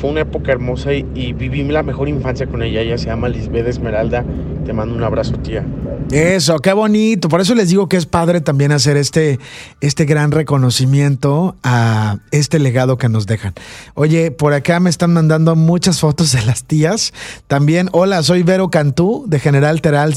fue 0.00 0.08
una 0.08 0.22
época 0.22 0.50
hermosa 0.50 0.94
y, 0.94 1.34
viví 1.34 1.62
la 1.64 1.82
mejor 1.82 2.08
infancia 2.08 2.46
con 2.46 2.62
ella. 2.62 2.80
Ella 2.80 2.96
se 2.96 3.06
llama 3.06 3.28
Lisbeth 3.28 3.66
Esmeralda. 3.66 4.24
Te 4.64 4.72
mando 4.72 4.94
un 4.94 5.02
abrazo, 5.02 5.34
tía. 5.34 5.64
Eso, 6.10 6.58
qué 6.58 6.72
bonito. 6.72 7.28
Por 7.28 7.40
eso 7.40 7.54
les 7.54 7.68
digo 7.68 7.88
que 7.88 7.96
es 7.96 8.06
padre 8.06 8.40
también 8.40 8.72
hacer 8.72 8.96
este, 8.96 9.38
este 9.80 10.06
gran 10.06 10.32
reconocimiento 10.32 11.56
a 11.62 12.18
este 12.30 12.58
legado 12.58 12.96
que 12.98 13.08
nos 13.08 13.26
dejan. 13.26 13.54
Oye, 13.94 14.30
por 14.30 14.54
acá 14.54 14.80
me 14.80 14.90
están 14.90 15.12
mandando 15.12 15.54
muchas 15.54 16.00
fotos 16.00 16.32
de 16.32 16.42
las 16.42 16.64
tías. 16.64 17.12
También, 17.46 17.88
hola, 17.92 18.22
soy 18.22 18.42
Vero 18.42 18.70
Cantú 18.70 19.24
de 19.28 19.38
General 19.38 19.82
Terán. 19.82 20.12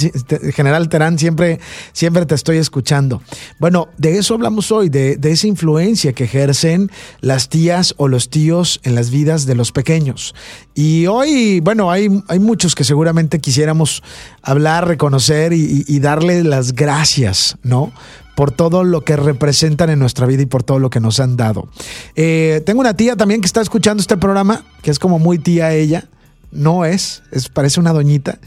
General 0.54 0.88
Terán, 0.88 1.20
siempre, 1.20 1.60
siempre 1.92 2.26
te 2.26 2.36
estoy 2.36 2.58
escuchando. 2.58 3.22
Bueno, 3.60 3.90
de 3.98 4.18
eso 4.18 4.34
hablamos 4.34 4.72
hoy, 4.72 4.90
de, 4.90 5.18
de 5.18 5.32
esa 5.32 5.48
influencia 5.48 6.14
que 6.14 6.24
ejercen 6.24 6.90
las 7.20 7.50
tías 7.50 7.94
o 7.98 8.08
los 8.08 8.30
tíos 8.30 8.80
en 8.84 8.96
las 8.96 9.12
vidas 9.12 9.46
de 9.46 9.56
los 9.56 9.73
pequeños. 9.74 10.34
Y 10.74 11.08
hoy, 11.08 11.60
bueno, 11.60 11.92
hay, 11.92 12.10
hay 12.28 12.40
muchos 12.40 12.76
que 12.76 12.84
seguramente 12.84 13.40
quisiéramos 13.40 14.04
hablar, 14.42 14.88
reconocer 14.88 15.54
y, 15.54 16.00
darle 16.00 16.44
las 16.44 16.74
gracias, 16.74 17.58
¿no? 17.64 17.92
por 18.36 18.52
todo 18.52 18.84
lo 18.84 19.02
que 19.02 19.16
representan 19.16 19.92
en 19.92 20.00
nuestra 20.00 20.26
vida 20.26 20.42
y 20.42 20.48
por 20.48 20.64
todo 20.64 20.80
lo 20.80 20.90
que 20.90 21.00
nos 21.00 21.20
han 21.20 21.38
dado. 21.38 21.68
Eh, 22.16 22.64
tengo 22.66 22.82
una 22.82 22.96
tía 22.96 23.16
también 23.16 23.42
que 23.42 23.46
está 23.46 23.62
escuchando 23.62 24.02
este 24.02 24.18
programa, 24.18 24.66
que 24.82 24.90
es 24.90 24.98
como 24.98 25.20
muy 25.20 25.38
tía 25.38 25.72
ella. 25.72 26.10
No 26.52 26.84
es, 26.84 27.22
es 27.32 27.50
parece 27.50 27.80
una 27.80 27.94
doñita. 27.94 28.40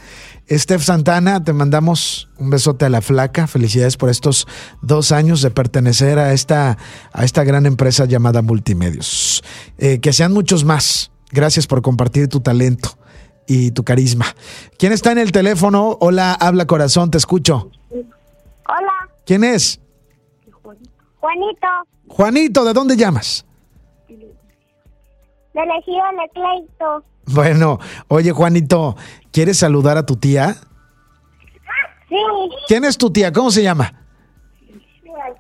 Steph 0.49 0.83
Santana, 0.83 1.43
te 1.43 1.53
mandamos 1.53 2.29
un 2.39 2.51
besote 2.51 2.85
a 2.85 2.89
la 2.89 3.01
flaca. 3.01 3.49
Felicidades 3.49 3.97
por 3.97 4.11
estos 4.11 4.47
dos 4.81 5.11
años 5.11 5.43
de 5.43 5.51
pertenecer 5.51 6.19
a 6.19 6.33
esta, 6.33 6.79
a 7.13 7.25
esta 7.25 7.43
gran 7.43 7.67
empresa 7.67 8.05
llamada 8.05 8.43
Multimedios. 8.43 9.43
Eh, 9.79 9.99
que 9.99 10.13
sean 10.13 10.33
muchos 10.33 10.65
más. 10.65 11.11
Gracias 11.37 11.67
por 11.67 11.83
compartir 11.83 12.29
tu 12.29 12.41
talento 12.41 12.97
y 13.47 13.71
tu 13.73 13.85
carisma. 13.85 14.25
¿Quién 14.79 14.93
está 14.93 15.13
en 15.13 15.19
el 15.19 15.33
teléfono? 15.33 15.99
Hola, 16.01 16.33
habla 16.33 16.67
corazón, 16.67 17.11
te 17.11 17.19
escucho. 17.19 17.71
Hola. 17.91 19.11
¿Quién 19.27 19.45
es? 19.45 19.79
Juanito. 21.21 21.67
Juanito, 22.09 22.65
¿de 22.65 22.73
dónde 22.73 22.97
llamas? 22.97 23.45
De 24.09 24.15
elegido 25.61 26.05
de 26.13 26.31
Cleito. 26.33 27.05
Bueno, 27.27 27.81
oye 28.09 28.33
Juanito, 28.33 28.97
¿quieres 29.31 29.59
saludar 29.59 29.99
a 29.99 30.07
tu 30.07 30.17
tía? 30.17 30.57
Sí. 32.09 32.17
¿Quién 32.67 32.87
es 32.87 32.97
tu 32.97 33.13
tía? 33.13 33.31
¿Cómo 33.31 33.51
se 33.51 33.63
llama? 33.63 33.93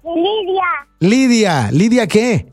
Lidia. 0.05 0.63
Lidia, 1.01 1.71
¿Lidia 1.71 2.07
qué? 2.07 2.53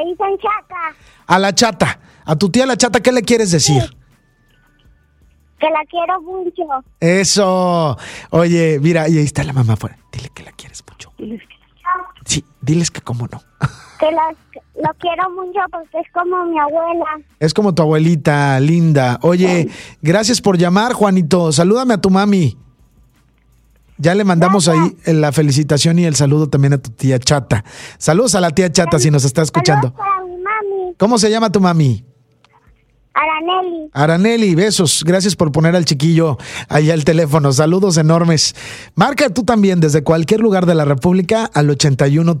Le 0.00 0.10
dicen 0.10 0.38
chata. 0.38 0.96
A 1.26 1.38
la 1.38 1.54
chata. 1.54 2.00
A 2.24 2.36
tu 2.36 2.48
tía 2.50 2.66
la 2.66 2.76
chata, 2.76 3.00
¿qué 3.00 3.12
le 3.12 3.22
quieres 3.22 3.50
decir? 3.50 3.82
Que 5.58 5.66
la 5.68 5.84
quiero 5.90 6.20
mucho. 6.22 6.62
Eso. 7.00 7.96
Oye, 8.30 8.78
mira, 8.80 9.08
y 9.08 9.18
ahí 9.18 9.24
está 9.24 9.44
la 9.44 9.52
mamá 9.52 9.74
afuera. 9.74 9.98
Dile 10.12 10.30
que 10.34 10.42
la 10.42 10.52
quieres 10.52 10.82
mucho. 10.88 11.12
Sí, 12.24 12.44
diles 12.62 12.90
que 12.90 13.00
cómo 13.00 13.26
no. 13.30 13.42
Que 13.98 14.10
la, 14.10 14.30
lo 14.76 14.94
quiero 14.98 15.28
mucho 15.30 15.60
porque 15.70 15.98
es 15.98 16.12
como 16.14 16.46
mi 16.46 16.58
abuela. 16.58 17.04
Es 17.38 17.52
como 17.52 17.74
tu 17.74 17.82
abuelita, 17.82 18.58
linda. 18.60 19.18
Oye, 19.22 19.68
gracias 20.00 20.40
por 20.40 20.56
llamar, 20.56 20.94
Juanito. 20.94 21.52
Salúdame 21.52 21.94
a 21.94 22.00
tu 22.00 22.08
mami. 22.08 22.56
Ya 24.00 24.14
le 24.14 24.24
mandamos 24.24 24.66
ahí 24.66 24.96
la 25.04 25.30
felicitación 25.30 25.98
y 25.98 26.06
el 26.06 26.16
saludo 26.16 26.48
también 26.48 26.72
a 26.72 26.78
tu 26.78 26.90
tía 26.90 27.18
Chata. 27.18 27.64
Saludos 27.98 28.34
a 28.34 28.40
la 28.40 28.50
tía 28.50 28.72
Chata 28.72 28.98
si 28.98 29.10
nos 29.10 29.26
está 29.26 29.42
escuchando. 29.42 29.94
¿Cómo 30.96 31.18
se 31.18 31.30
llama 31.30 31.52
tu 31.52 31.60
mami? 31.60 32.09
Araneli. 33.12 33.90
Araneli, 33.92 34.54
besos. 34.54 35.02
Gracias 35.04 35.34
por 35.34 35.50
poner 35.50 35.74
al 35.74 35.84
chiquillo 35.84 36.38
ahí 36.68 36.90
al 36.90 37.04
teléfono. 37.04 37.52
Saludos 37.52 37.96
enormes. 37.96 38.54
Marca 38.94 39.28
tú 39.30 39.42
también 39.42 39.80
desde 39.80 40.04
cualquier 40.04 40.40
lugar 40.40 40.64
de 40.64 40.76
la 40.76 40.84
República 40.84 41.50
al 41.52 41.68
81 41.70 42.38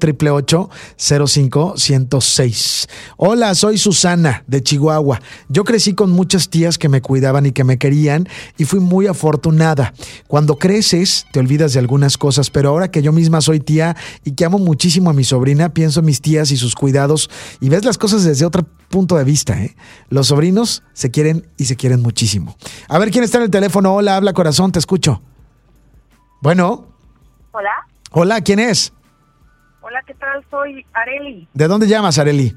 05 0.96 1.74
106. 1.76 2.88
Hola, 3.16 3.54
soy 3.56 3.78
Susana 3.78 4.44
de 4.46 4.62
Chihuahua. 4.62 5.20
Yo 5.48 5.64
crecí 5.64 5.94
con 5.94 6.12
muchas 6.12 6.48
tías 6.48 6.78
que 6.78 6.88
me 6.88 7.02
cuidaban 7.02 7.46
y 7.46 7.52
que 7.52 7.64
me 7.64 7.78
querían 7.78 8.28
y 8.56 8.64
fui 8.64 8.78
muy 8.78 9.08
afortunada. 9.08 9.92
Cuando 10.28 10.56
creces 10.56 11.26
te 11.32 11.40
olvidas 11.40 11.72
de 11.72 11.80
algunas 11.80 12.16
cosas, 12.16 12.48
pero 12.48 12.68
ahora 12.68 12.92
que 12.92 13.02
yo 13.02 13.10
misma 13.12 13.40
soy 13.40 13.58
tía 13.58 13.96
y 14.24 14.32
que 14.32 14.44
amo 14.44 14.58
muchísimo 14.58 15.10
a 15.10 15.14
mi 15.14 15.24
sobrina, 15.24 15.74
pienso 15.74 15.98
en 15.98 16.06
mis 16.06 16.20
tías 16.20 16.52
y 16.52 16.56
sus 16.56 16.76
cuidados 16.76 17.28
y 17.60 17.70
ves 17.70 17.84
las 17.84 17.98
cosas 17.98 18.22
desde 18.22 18.46
otro 18.46 18.64
punto 18.88 19.16
de 19.16 19.24
vista. 19.24 19.60
¿eh? 19.62 19.74
Los 20.10 20.28
sobrinos 20.28 20.59
se 20.66 21.10
quieren 21.10 21.48
y 21.56 21.64
se 21.64 21.76
quieren 21.76 22.00
muchísimo. 22.00 22.56
A 22.88 22.98
ver 22.98 23.10
quién 23.10 23.24
está 23.24 23.38
en 23.38 23.44
el 23.44 23.50
teléfono. 23.50 23.94
Hola, 23.94 24.16
habla 24.16 24.32
corazón, 24.32 24.72
te 24.72 24.78
escucho. 24.78 25.22
Bueno. 26.40 26.88
Hola. 27.52 27.70
Hola, 28.12 28.40
¿quién 28.40 28.58
es? 28.58 28.92
Hola, 29.80 30.02
¿qué 30.06 30.14
tal? 30.14 30.44
Soy 30.50 30.84
Areli. 30.92 31.48
¿De 31.54 31.68
dónde 31.68 31.86
llamas, 31.86 32.18
Areli? 32.18 32.56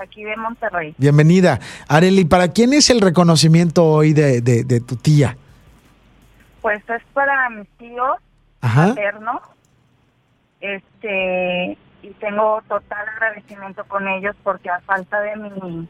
Aquí 0.00 0.22
de 0.22 0.36
Monterrey. 0.36 0.94
Bienvenida. 0.98 1.58
Areli, 1.88 2.24
¿para 2.24 2.48
quién 2.48 2.72
es 2.74 2.90
el 2.90 3.00
reconocimiento 3.00 3.84
hoy 3.84 4.12
de, 4.12 4.40
de, 4.42 4.80
tu 4.80 4.96
tía? 4.96 5.36
Pues 6.60 6.82
es 6.88 7.02
para 7.14 7.48
mis 7.50 7.68
tíos 7.78 8.16
Ajá. 8.60 8.94
Este, 10.60 11.78
y 12.02 12.10
tengo 12.18 12.62
total 12.68 13.08
agradecimiento 13.08 13.84
con 13.84 14.08
ellos 14.08 14.34
porque 14.42 14.70
a 14.70 14.80
falta 14.80 15.20
de 15.20 15.36
mi 15.36 15.88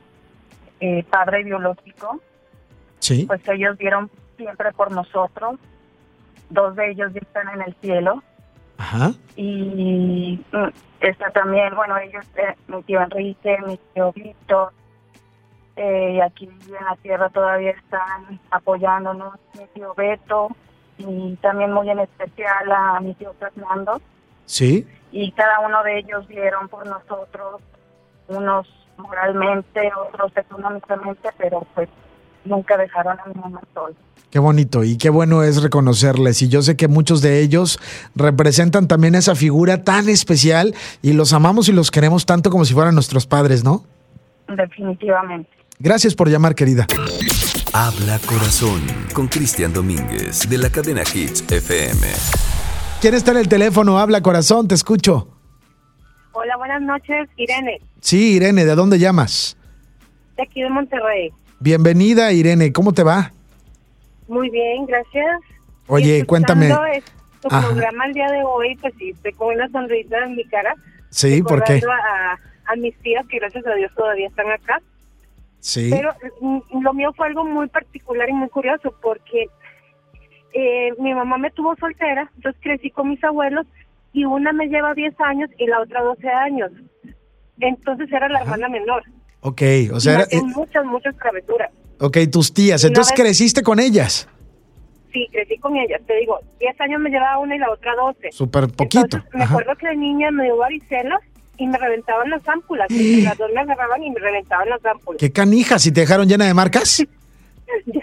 eh, 0.81 1.05
padre 1.11 1.45
biológico, 1.45 2.21
sí. 2.99 3.25
pues 3.27 3.47
ellos 3.49 3.79
dieron 3.79 4.11
siempre 4.37 4.73
por 4.73 4.93
nosotros. 4.93 5.59
Dos 6.51 6.77
de 6.77 6.91
ellos 6.91 7.13
ya 7.13 7.21
están 7.21 7.49
en 7.49 7.63
el 7.63 7.75
cielo. 7.81 8.23
Ajá. 8.79 9.13
Y 9.37 10.39
mm, 10.53 10.69
está 11.01 11.31
también, 11.31 11.75
bueno, 11.75 11.97
ellos, 11.99 12.25
eh, 12.37 12.55
mi 12.69 12.83
tío 12.83 13.01
Enrique, 13.01 13.57
mi 13.67 13.79
tío 13.95 14.13
Víctor, 14.13 14.73
eh, 15.77 16.23
aquí 16.23 16.47
en 16.47 16.73
la 16.73 16.97
tierra 17.03 17.29
todavía 17.29 17.71
están 17.71 18.41
apoyándonos 18.51 19.35
mi 19.59 19.67
tío 19.75 19.95
Beto 19.95 20.49
y 20.99 21.37
también 21.37 21.73
muy 21.73 21.91
en 21.91 21.99
especial 21.99 22.73
a 22.73 23.01
mi 23.01 23.15
tío 23.15 23.35
Fernando. 23.39 24.01
Sí. 24.47 24.87
Y 25.13 25.33
cada 25.33 25.61
uno 25.61 25.83
de 25.83 25.99
ellos 25.99 26.27
dieron 26.29 26.69
por 26.69 26.87
nosotros, 26.87 27.61
unos 28.29 28.67
moralmente, 28.99 29.91
otros 30.09 30.33
económicamente, 30.37 31.29
pero 31.39 31.67
pues 31.75 31.89
nunca 32.45 32.77
dejaron 32.77 33.19
a 33.19 33.27
mi 33.27 33.35
mamá 33.41 33.61
sola. 33.75 33.95
Qué 34.31 34.39
bonito 34.41 34.85
y 34.85 34.99
qué 34.99 35.09
bueno 35.09 35.43
es 35.43 35.63
reconocerles. 35.63 36.43
Y 36.43 36.49
yo 36.49 36.61
sé 36.63 36.77
que 36.77 36.89
muchos 36.89 37.23
de 37.23 37.41
ellos 37.41 37.79
representan 38.15 38.89
también 38.89 39.15
esa 39.15 39.35
figura 39.35 39.85
tan 39.85 40.09
especial 40.09 40.75
y 41.01 41.13
los 41.13 41.33
amamos 41.33 41.69
y 41.69 41.73
los 41.73 41.91
queremos 41.91 42.27
tanto 42.27 42.51
como 42.51 42.65
si 42.65 42.75
fueran 42.75 42.95
nuestros 42.95 43.27
padres, 43.27 43.65
¿no? 43.65 43.85
Definitivamente. 44.49 45.51
Gracias 45.79 46.15
por 46.15 46.29
llamar, 46.29 46.55
querida. 46.55 46.87
Habla 47.73 48.19
Corazón 48.27 48.83
con 49.13 49.29
Cristian 49.29 49.73
Domínguez 49.73 50.49
de 50.49 50.59
la 50.59 50.71
cadena 50.71 51.03
Hits 51.03 51.45
FM. 51.51 52.07
¿Quién 53.01 53.15
está 53.15 53.33
en 53.33 53.39
el 53.39 53.49
teléfono? 53.49 53.99
Habla 53.99 54.23
Corazón, 54.23 54.67
te 54.69 54.75
escucho. 54.75 55.36
Buenas 56.67 56.83
noches, 56.83 57.29
Irene, 57.37 57.81
Sí, 58.01 58.35
Irene, 58.39 58.65
¿de 58.65 58.75
dónde 58.75 58.99
llamas? 58.99 59.57
de 60.37 60.43
aquí 60.43 60.63
de 60.63 60.69
Monterrey. 60.69 61.31
Bienvenida, 61.61 62.33
Irene, 62.33 62.73
¿cómo 62.73 62.93
te 62.93 63.05
va? 63.05 63.31
Muy 64.27 64.51
bien, 64.51 64.85
gracias. 64.85 65.43
Oye, 65.87 66.27
cuéntame. 66.27 66.71
Tu 67.41 67.49
Ajá. 67.49 67.69
programa 67.69 68.07
el 68.07 68.15
día 68.15 68.27
de 68.33 68.43
hoy, 68.43 68.75
pues 68.81 68.93
sí, 68.99 69.11
estoy 69.11 69.33
con 69.35 69.55
una 69.55 69.69
sonrisa 69.69 70.19
en 70.25 70.35
mi 70.35 70.45
cara. 70.47 70.75
Sí, 71.11 71.41
¿por 71.41 71.63
qué? 71.63 71.81
a 72.67 72.75
mis 72.75 72.99
tías 72.99 73.25
que 73.29 73.39
gracias 73.39 73.65
a 73.65 73.75
Dios 73.77 73.93
todavía 73.95 74.27
están 74.27 74.51
acá. 74.51 74.83
Sí. 75.61 75.89
Pero 75.93 76.11
mm, 76.41 76.83
lo 76.83 76.93
mío 76.95 77.13
fue 77.17 77.29
algo 77.29 77.45
muy 77.45 77.69
particular 77.69 78.29
y 78.29 78.33
muy 78.33 78.49
curioso 78.49 78.93
porque 79.01 79.47
eh, 80.53 80.93
mi 80.99 81.15
mamá 81.15 81.39
me 81.39 81.53
tuvo 81.53 81.77
soltera, 81.77 82.29
entonces 82.35 82.61
crecí 82.61 82.91
con 82.91 83.11
mis 83.11 83.23
abuelos 83.23 83.69
y 84.17 84.25
una 84.25 84.51
me 84.53 84.67
lleva 84.69 84.95
10 84.95 85.15
años 85.21 85.51
y 85.59 85.67
la 85.67 85.81
otra 85.83 86.01
12 86.03 86.27
años. 86.29 86.71
Entonces 87.61 88.11
era 88.11 88.29
la 88.31 88.41
hermana 88.41 88.69
menor. 88.71 89.03
Ok, 89.41 89.63
o 89.93 90.01
sea, 90.01 90.13
Y 90.13 90.15
era- 90.15 90.25
hacía 90.25 90.39
eh, 90.39 90.43
muchas, 90.55 90.85
muchas 90.87 91.15
travesuras. 91.19 91.71
ok, 92.01 92.17
tus 92.33 92.53
tías, 92.55 92.83
entonces 92.85 93.13
vez- 93.15 93.23
creciste 93.23 93.63
con 93.63 93.79
ellas. 93.79 94.27
Sí, 95.13 95.27
crecí 95.31 95.59
con 95.59 95.77
ellas. 95.77 96.01
Te 96.07 96.15
digo, 96.17 96.39
10 96.61 96.81
años 96.81 97.01
me 97.01 97.11
llevaba 97.11 97.39
una 97.39 97.57
y 97.57 97.59
la 97.59 97.71
otra 97.71 97.95
12. 97.95 98.33
Súper 98.33 98.69
poquito. 98.69 99.05
Entonces, 99.05 99.35
me 99.35 99.45
Ajá. 99.45 99.53
acuerdo 99.53 99.77
que 99.77 99.89
de 99.89 99.97
niña 99.97 100.31
me 100.31 100.45
dio 100.45 100.57
varicela 100.57 101.19
y 101.59 101.67
me 101.67 101.77
reventaban 101.79 102.31
las 102.31 102.47
ámpulas. 102.49 102.91
Y 102.91 103.21
las 103.23 103.37
dos 103.37 103.51
me 103.55 103.61
agarraban 103.61 104.03
y 104.03 104.11
me 104.11 104.19
reventaban 104.21 104.69
las 104.71 104.85
ámpulas. 104.85 105.19
¿Qué 105.21 105.31
canijas? 105.33 105.85
¿Y 105.87 105.93
te 105.93 106.01
dejaron 106.01 106.27
llena 106.27 106.47
de 106.47 106.55
marcas? 106.55 107.05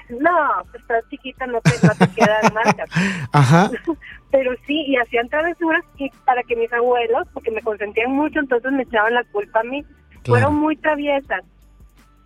No, 0.10 0.29
pues, 0.72 0.82
estás 0.82 1.03
chiquita, 1.10 1.48
no 1.48 1.62
te, 1.62 1.72
no 1.88 1.93
te 1.98 2.08
quedan 2.13 2.53
marcas. 2.53 2.89
Ajá. 3.32 3.72
Pero 4.34 4.52
sí, 4.66 4.84
y 4.88 4.98
hacían 4.98 5.30
travesuras 5.30 5.84
y 6.00 6.10
para 6.25 6.42
que 6.42 6.56
mis 6.56 6.74
abuelos, 6.74 7.28
porque 7.34 7.52
me 7.52 7.62
consentían 7.62 8.12
mucho, 8.13 8.40
entonces 8.40 8.72
me 8.72 8.82
echaban 8.82 9.13
la 9.13 9.24
culpa 9.25 9.60
a 9.60 9.63
mí. 9.63 9.86
Fueron 10.25 10.56
muy 10.56 10.75
traviesas. 10.75 11.44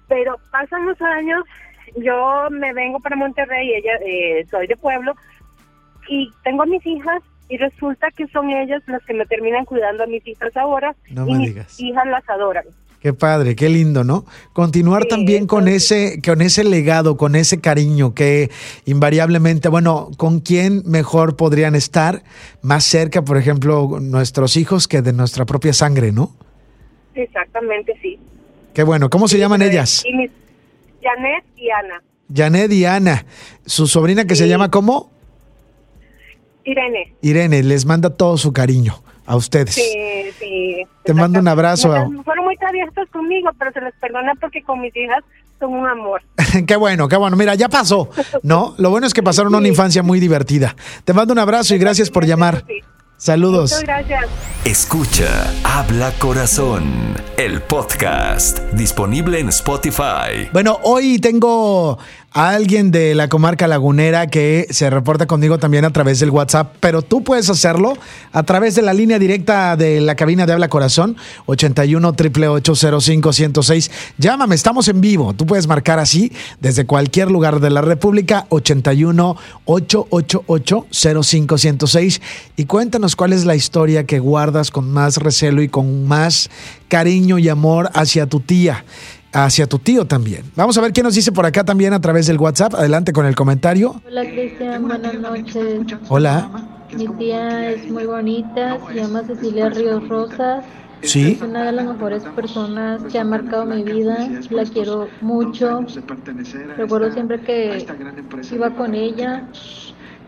Pero 0.08 0.38
pasan 0.50 0.86
los 0.86 1.00
años, 1.02 1.44
yo 1.98 2.48
me 2.50 2.72
vengo 2.74 3.02
para 3.02 3.18
Monterrey, 3.18 3.74
ella, 3.74 3.92
eh, 4.06 4.46
soy 4.50 4.68
de 4.68 4.78
pueblo, 4.78 5.16
y 6.08 6.32
tengo 6.46 6.64
a 6.64 6.66
mis 6.66 6.86
hijas, 6.86 7.22
y 7.50 7.58
resulta 7.58 8.10
que 8.12 8.26
son 8.28 8.50
ellas 8.52 8.82
las 8.88 9.04
que 9.04 9.14
me 9.14 9.26
terminan 9.26 9.66
cuidando 9.66 10.06
a 10.06 10.08
mis 10.08 10.26
hijas 10.26 10.56
ahora, 10.56 10.96
No 11.12 11.28
y 11.28 11.34
mis 11.34 11.50
digas. 11.56 11.78
hijas 11.82 12.08
las 12.08 12.30
adoran. 12.30 12.64
Qué 13.00 13.13
padre, 13.13 13.56
qué 13.56 13.70
lindo, 13.70 14.04
¿no? 14.04 14.25
Continuar 14.54 15.04
Sí, 15.04 15.10
también 15.10 15.46
con 15.48 15.68
entonces- 15.68 15.92
ese, 15.92 16.22
con 16.22 16.42
ese 16.42 16.63
legado, 16.63 17.16
con 17.16 17.36
ese 17.36 17.62
cariño 17.62 18.13
que 18.16 18.50
invariablemente, 18.86 19.70
bueno, 19.70 20.10
¿con 20.18 20.39
quién 20.39 20.82
mejor 20.86 21.36
podrían 21.36 21.75
estar 21.75 22.24
más 22.62 22.84
cerca, 22.84 23.22
por 23.22 23.38
ejemplo, 23.38 24.00
nuestros 24.01 24.58
hijos 24.58 24.88
que 24.88 25.01
de 25.04 25.13
nuestra 25.13 25.46
propia 25.46 25.74
sangre, 25.74 26.12
¿no? 26.12 26.36
Exactamente, 27.13 27.94
sí. 28.01 28.20
Qué 28.74 28.84
bueno. 28.84 29.10
¿Cómo 29.10 29.27
se 29.27 29.38
llaman 29.38 29.62
ellas? 29.62 30.04
Y 30.06 30.13
mis, 30.13 30.32
Janet 31.01 31.44
y 31.56 31.70
Ana. 31.70 32.04
Janet 32.34 32.72
y 32.72 32.86
Ana. 32.86 33.25
Su 33.66 33.88
sobrina 33.88 34.25
que 34.25 34.36
se 34.36 34.48
llama 34.48 34.70
¿cómo? 34.72 35.12
Irene. 36.65 37.13
Irene, 37.21 37.63
les 37.63 37.86
manda 37.86 38.10
todo 38.10 38.38
su 38.38 38.52
cariño 38.54 39.02
a 39.26 39.36
ustedes. 39.36 39.76
Sí, 39.76 39.84
sí. 40.39 40.84
Te 41.06 41.13
mando 41.13 41.39
un 41.39 41.48
abrazo. 41.48 41.89
Me- 41.89 42.24
Traviesas 42.60 43.10
conmigo, 43.12 43.50
pero 43.58 43.72
se 43.72 43.82
les 43.82 43.93
perdona 43.96 44.34
porque 44.39 44.62
con 44.63 44.82
mis 44.82 44.96
hijas 44.96 45.24
son 45.60 45.74
un 45.74 45.88
amor. 45.88 46.22
qué 46.67 46.76
bueno, 46.76 47.08
qué 47.08 47.17
bueno. 47.17 47.36
Mira, 47.36 47.56
ya 47.56 47.70
pasó, 47.70 48.10
¿no? 48.43 48.76
Lo 48.78 48.89
bueno 48.89 49.08
es 49.08 49.13
que 49.13 49.24
pasaron 49.24 49.54
una 49.54 49.67
infancia 49.67 50.04
muy 50.04 50.20
divertida. 50.20 50.76
Te 51.04 51.13
mando 51.13 51.34
un 51.34 51.39
abrazo 51.39 51.76
y 51.76 51.78
gracias 51.78 52.10
por 52.10 52.26
llamar. 52.26 52.63
Sí. 52.67 52.82
Saludos. 53.17 53.72
Muchas 53.72 53.84
gracias. 53.84 54.26
Escucha 54.63 55.52
Habla 55.63 56.12
Corazón, 56.20 57.15
el 57.38 57.62
podcast 57.63 58.60
disponible 58.74 59.39
en 59.39 59.50
Spotify. 59.50 60.50
Bueno, 60.54 60.78
hoy 60.84 61.17
tengo 61.17 61.98
a 62.38 62.52
alguien 62.52 62.91
de 62.91 63.15
la 63.15 63.30
comarca 63.30 63.67
lagunera 63.67 64.28
que 64.28 64.67
se 64.69 64.91
reporta 64.91 65.26
conmigo 65.26 65.58
también 65.58 65.86
a 65.86 65.89
través 65.89 66.19
del 66.19 66.30
WhatsApp, 66.30 66.76
pero 66.80 67.02
tú 67.02 67.23
puedes 67.23 67.50
hacerlo 67.50 67.97
a 68.32 68.43
través 68.43 68.76
de 68.76 68.84
la 68.84 68.93
línea 68.93 69.17
directa 69.17 69.76
de 69.76 70.02
la 70.02 70.13
cabina 70.13 70.45
de 70.45 70.54
Habla 70.54 70.69
Corazón, 70.69 71.17
81 71.47 72.10
888 72.10 73.02
106 73.32 73.91
Llámame, 74.19 74.54
estamos 74.54 74.88
en 74.88 75.02
vivo. 75.02 75.34
Tú 75.34 75.47
puedes 75.47 75.65
marcar 75.65 75.97
así 75.97 76.32
desde 76.60 76.86
cualquier 76.86 77.32
lugar 77.32 77.60
de 77.60 77.71
la 77.71 77.82
República, 77.82 78.45
81 78.50 79.36
888 79.65 80.86
106 80.91 82.21
y 82.56 82.65
cuéntanos 82.65 83.15
cuál 83.15 83.34
es 83.34 83.45
la 83.45 83.56
historia 83.56 84.04
que 84.04 84.19
guardas 84.19 84.69
con 84.69 84.91
más 84.91 85.17
recelo 85.17 85.63
y 85.63 85.69
con 85.69 86.08
más 86.08 86.52
cariño 86.88 87.39
y 87.39 87.50
amor 87.50 87.89
hacia 87.95 88.28
tu 88.28 88.41
tía 88.41 88.86
hacia 89.34 89.68
tu 89.68 89.80
tío 89.80 90.06
también. 90.06 90.44
Vamos 90.56 90.78
a 90.78 90.82
ver 90.82 90.94
qué 90.94 91.04
nos 91.04 91.16
dice 91.16 91.32
por 91.32 91.46
acá 91.46 91.63
también 91.63 91.94
a 91.94 92.02
través 92.02 92.28
del 92.28 92.38
WhatsApp. 92.38 92.74
Adelante 92.76 93.13
con 93.13 93.26
el 93.26 93.36
comentario. 93.36 94.02
Hola 94.08 94.24
Cristian, 94.24 94.88
buenas 94.88 95.13
noches. 95.20 95.82
Hola. 96.10 96.50
Mi 96.96 97.08
tía 97.18 97.72
es 97.72 97.90
muy 97.92 98.06
bonita, 98.06 98.78
se 98.88 98.96
llama 98.96 99.22
Cecilia 99.28 99.70
Ríos 99.70 100.08
Rosas. 100.08 100.63
Sí. 101.02 101.34
Es 101.34 101.42
una 101.42 101.66
de 101.66 101.72
las 101.74 101.86
mejores 101.86 102.24
personas 102.36 103.04
que 103.04 103.20
ha 103.20 103.24
marcado 103.24 103.66
mi 103.66 103.84
vida. 103.84 104.28
La 104.50 104.63
quiero 104.63 105.08
mucho. 105.22 105.86
Recuerdo 106.78 107.12
siempre 107.12 107.40
que 107.42 107.86
iba 108.52 108.70
con 108.72 108.96
ella. 108.96 109.44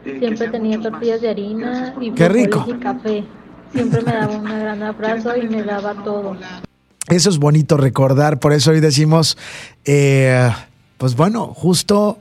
Siempre 0.03 0.47
tenía 0.49 0.79
tortillas 0.79 1.21
de 1.21 1.29
harina 1.29 1.95
y 1.99 2.11
Qué 2.11 2.29
rico. 2.29 2.65
y 2.67 2.73
café. 2.73 3.23
Siempre 3.73 4.01
me 4.01 4.11
daba 4.11 4.35
un 4.35 4.43
gran 4.43 4.83
abrazo 4.83 5.35
y 5.37 5.47
me 5.47 5.63
daba 5.63 5.93
todo. 6.03 6.35
Eso 7.09 7.29
es 7.29 7.39
bonito 7.39 7.75
recordar, 7.75 8.39
por 8.39 8.53
eso 8.53 8.71
hoy 8.71 8.79
decimos, 8.79 9.37
eh, 9.85 10.49
pues 10.97 11.15
bueno, 11.15 11.47
justo 11.55 12.19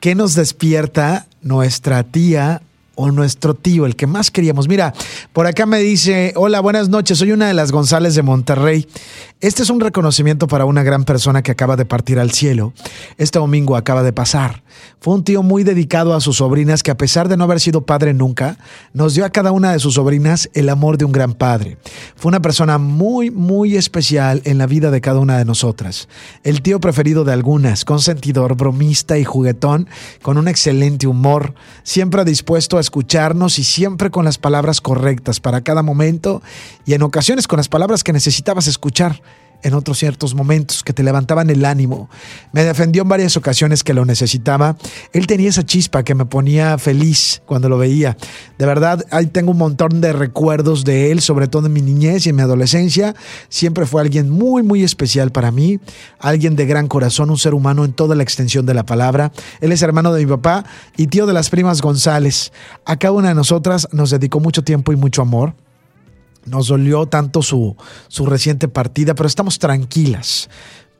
que 0.00 0.14
nos 0.14 0.34
despierta 0.34 1.26
nuestra 1.40 2.02
tía 2.02 2.60
o 2.96 3.12
nuestro 3.12 3.54
tío, 3.54 3.86
el 3.86 3.94
que 3.94 4.08
más 4.08 4.30
queríamos. 4.30 4.68
Mira, 4.68 4.92
por 5.32 5.46
acá 5.46 5.66
me 5.66 5.78
dice, 5.78 6.32
hola, 6.34 6.60
buenas 6.60 6.88
noches, 6.88 7.18
soy 7.18 7.30
una 7.30 7.46
de 7.46 7.54
las 7.54 7.70
González 7.70 8.14
de 8.14 8.22
Monterrey. 8.22 8.88
Este 9.40 9.62
es 9.62 9.70
un 9.70 9.80
reconocimiento 9.80 10.48
para 10.48 10.64
una 10.64 10.82
gran 10.82 11.04
persona 11.04 11.42
que 11.42 11.52
acaba 11.52 11.76
de 11.76 11.84
partir 11.84 12.18
al 12.18 12.30
cielo. 12.30 12.72
Este 13.18 13.38
domingo 13.38 13.76
acaba 13.76 14.02
de 14.02 14.14
pasar. 14.14 14.62
Fue 14.98 15.14
un 15.14 15.24
tío 15.24 15.42
muy 15.42 15.62
dedicado 15.62 16.14
a 16.14 16.20
sus 16.20 16.38
sobrinas 16.38 16.82
que 16.82 16.90
a 16.90 16.96
pesar 16.96 17.28
de 17.28 17.36
no 17.36 17.44
haber 17.44 17.60
sido 17.60 17.84
padre 17.84 18.14
nunca, 18.14 18.58
nos 18.94 19.14
dio 19.14 19.26
a 19.26 19.30
cada 19.30 19.52
una 19.52 19.72
de 19.72 19.78
sus 19.78 19.94
sobrinas 19.94 20.48
el 20.54 20.70
amor 20.70 20.96
de 20.96 21.04
un 21.04 21.12
gran 21.12 21.34
padre. 21.34 21.76
Fue 22.16 22.30
una 22.30 22.40
persona 22.40 22.78
muy, 22.78 23.30
muy 23.30 23.76
especial 23.76 24.40
en 24.44 24.56
la 24.56 24.66
vida 24.66 24.90
de 24.90 25.02
cada 25.02 25.20
una 25.20 25.36
de 25.36 25.44
nosotras. 25.44 26.08
El 26.42 26.62
tío 26.62 26.80
preferido 26.80 27.24
de 27.24 27.34
algunas, 27.34 27.84
consentidor, 27.84 28.56
bromista 28.56 29.18
y 29.18 29.24
juguetón, 29.24 29.88
con 30.22 30.38
un 30.38 30.48
excelente 30.48 31.06
humor, 31.06 31.54
siempre 31.82 32.24
dispuesto 32.24 32.78
a 32.78 32.80
escucharnos 32.86 33.58
y 33.58 33.64
siempre 33.64 34.10
con 34.10 34.24
las 34.24 34.38
palabras 34.38 34.80
correctas 34.80 35.40
para 35.40 35.60
cada 35.60 35.82
momento 35.82 36.40
y 36.84 36.94
en 36.94 37.02
ocasiones 37.02 37.48
con 37.48 37.56
las 37.56 37.68
palabras 37.68 38.04
que 38.04 38.12
necesitabas 38.12 38.68
escuchar 38.68 39.20
en 39.62 39.74
otros 39.74 39.98
ciertos 39.98 40.34
momentos 40.34 40.82
que 40.82 40.92
te 40.92 41.02
levantaban 41.02 41.50
el 41.50 41.64
ánimo. 41.64 42.08
Me 42.52 42.64
defendió 42.64 43.02
en 43.02 43.08
varias 43.08 43.36
ocasiones 43.36 43.84
que 43.84 43.94
lo 43.94 44.04
necesitaba. 44.04 44.76
Él 45.12 45.26
tenía 45.26 45.48
esa 45.48 45.64
chispa 45.64 46.02
que 46.02 46.14
me 46.14 46.26
ponía 46.26 46.78
feliz 46.78 47.42
cuando 47.46 47.68
lo 47.68 47.78
veía. 47.78 48.16
De 48.58 48.66
verdad, 48.66 49.04
ahí 49.10 49.26
tengo 49.26 49.52
un 49.52 49.58
montón 49.58 50.00
de 50.00 50.12
recuerdos 50.12 50.84
de 50.84 51.10
él, 51.12 51.20
sobre 51.20 51.48
todo 51.48 51.66
en 51.66 51.72
mi 51.72 51.82
niñez 51.82 52.26
y 52.26 52.30
en 52.30 52.36
mi 52.36 52.42
adolescencia. 52.42 53.14
Siempre 53.48 53.86
fue 53.86 54.02
alguien 54.02 54.30
muy, 54.30 54.62
muy 54.62 54.82
especial 54.82 55.32
para 55.32 55.50
mí. 55.50 55.78
Alguien 56.18 56.56
de 56.56 56.66
gran 56.66 56.88
corazón, 56.88 57.30
un 57.30 57.38
ser 57.38 57.54
humano 57.54 57.84
en 57.84 57.92
toda 57.92 58.14
la 58.14 58.22
extensión 58.22 58.66
de 58.66 58.74
la 58.74 58.86
palabra. 58.86 59.32
Él 59.60 59.72
es 59.72 59.82
hermano 59.82 60.12
de 60.12 60.24
mi 60.24 60.30
papá 60.30 60.64
y 60.96 61.08
tío 61.08 61.26
de 61.26 61.32
las 61.32 61.50
primas 61.50 61.82
González. 61.82 62.52
A 62.84 62.96
cada 62.96 63.12
una 63.12 63.28
de 63.28 63.34
nosotras 63.34 63.88
nos 63.92 64.10
dedicó 64.10 64.40
mucho 64.40 64.62
tiempo 64.62 64.92
y 64.92 64.96
mucho 64.96 65.22
amor. 65.22 65.54
Nos 66.46 66.68
dolió 66.68 67.06
tanto 67.06 67.42
su, 67.42 67.76
su 68.08 68.26
reciente 68.26 68.68
partida, 68.68 69.14
pero 69.14 69.26
estamos 69.26 69.58
tranquilas 69.58 70.48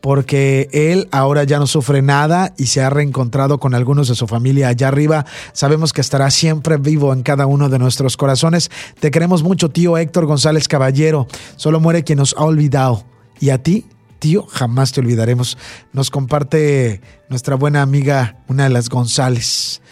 porque 0.06 0.68
él 0.72 1.08
ahora 1.10 1.42
ya 1.42 1.58
no 1.58 1.66
sufre 1.66 2.00
nada 2.00 2.54
y 2.56 2.66
se 2.66 2.80
ha 2.80 2.90
reencontrado 2.90 3.58
con 3.58 3.74
algunos 3.74 4.06
de 4.06 4.14
su 4.14 4.28
familia 4.28 4.68
allá 4.68 4.86
arriba. 4.86 5.26
Sabemos 5.52 5.92
que 5.92 6.00
estará 6.00 6.30
siempre 6.30 6.76
vivo 6.76 7.12
en 7.12 7.24
cada 7.24 7.46
uno 7.46 7.68
de 7.68 7.80
nuestros 7.80 8.16
corazones. 8.16 8.70
Te 9.00 9.10
queremos 9.10 9.42
mucho, 9.42 9.70
tío 9.70 9.98
Héctor 9.98 10.26
González 10.26 10.68
Caballero. 10.68 11.26
Solo 11.56 11.80
muere 11.80 12.04
quien 12.04 12.18
nos 12.18 12.36
ha 12.38 12.44
olvidado. 12.44 13.04
Y 13.40 13.50
a 13.50 13.62
ti, 13.62 13.86
tío, 14.20 14.46
jamás 14.46 14.92
te 14.92 15.00
olvidaremos. 15.00 15.58
Nos 15.92 16.10
comparte 16.10 17.00
nuestra 17.28 17.56
buena 17.56 17.82
amiga, 17.82 18.44
una 18.46 18.62
de 18.64 18.70
las 18.70 18.88
González, 18.88 19.82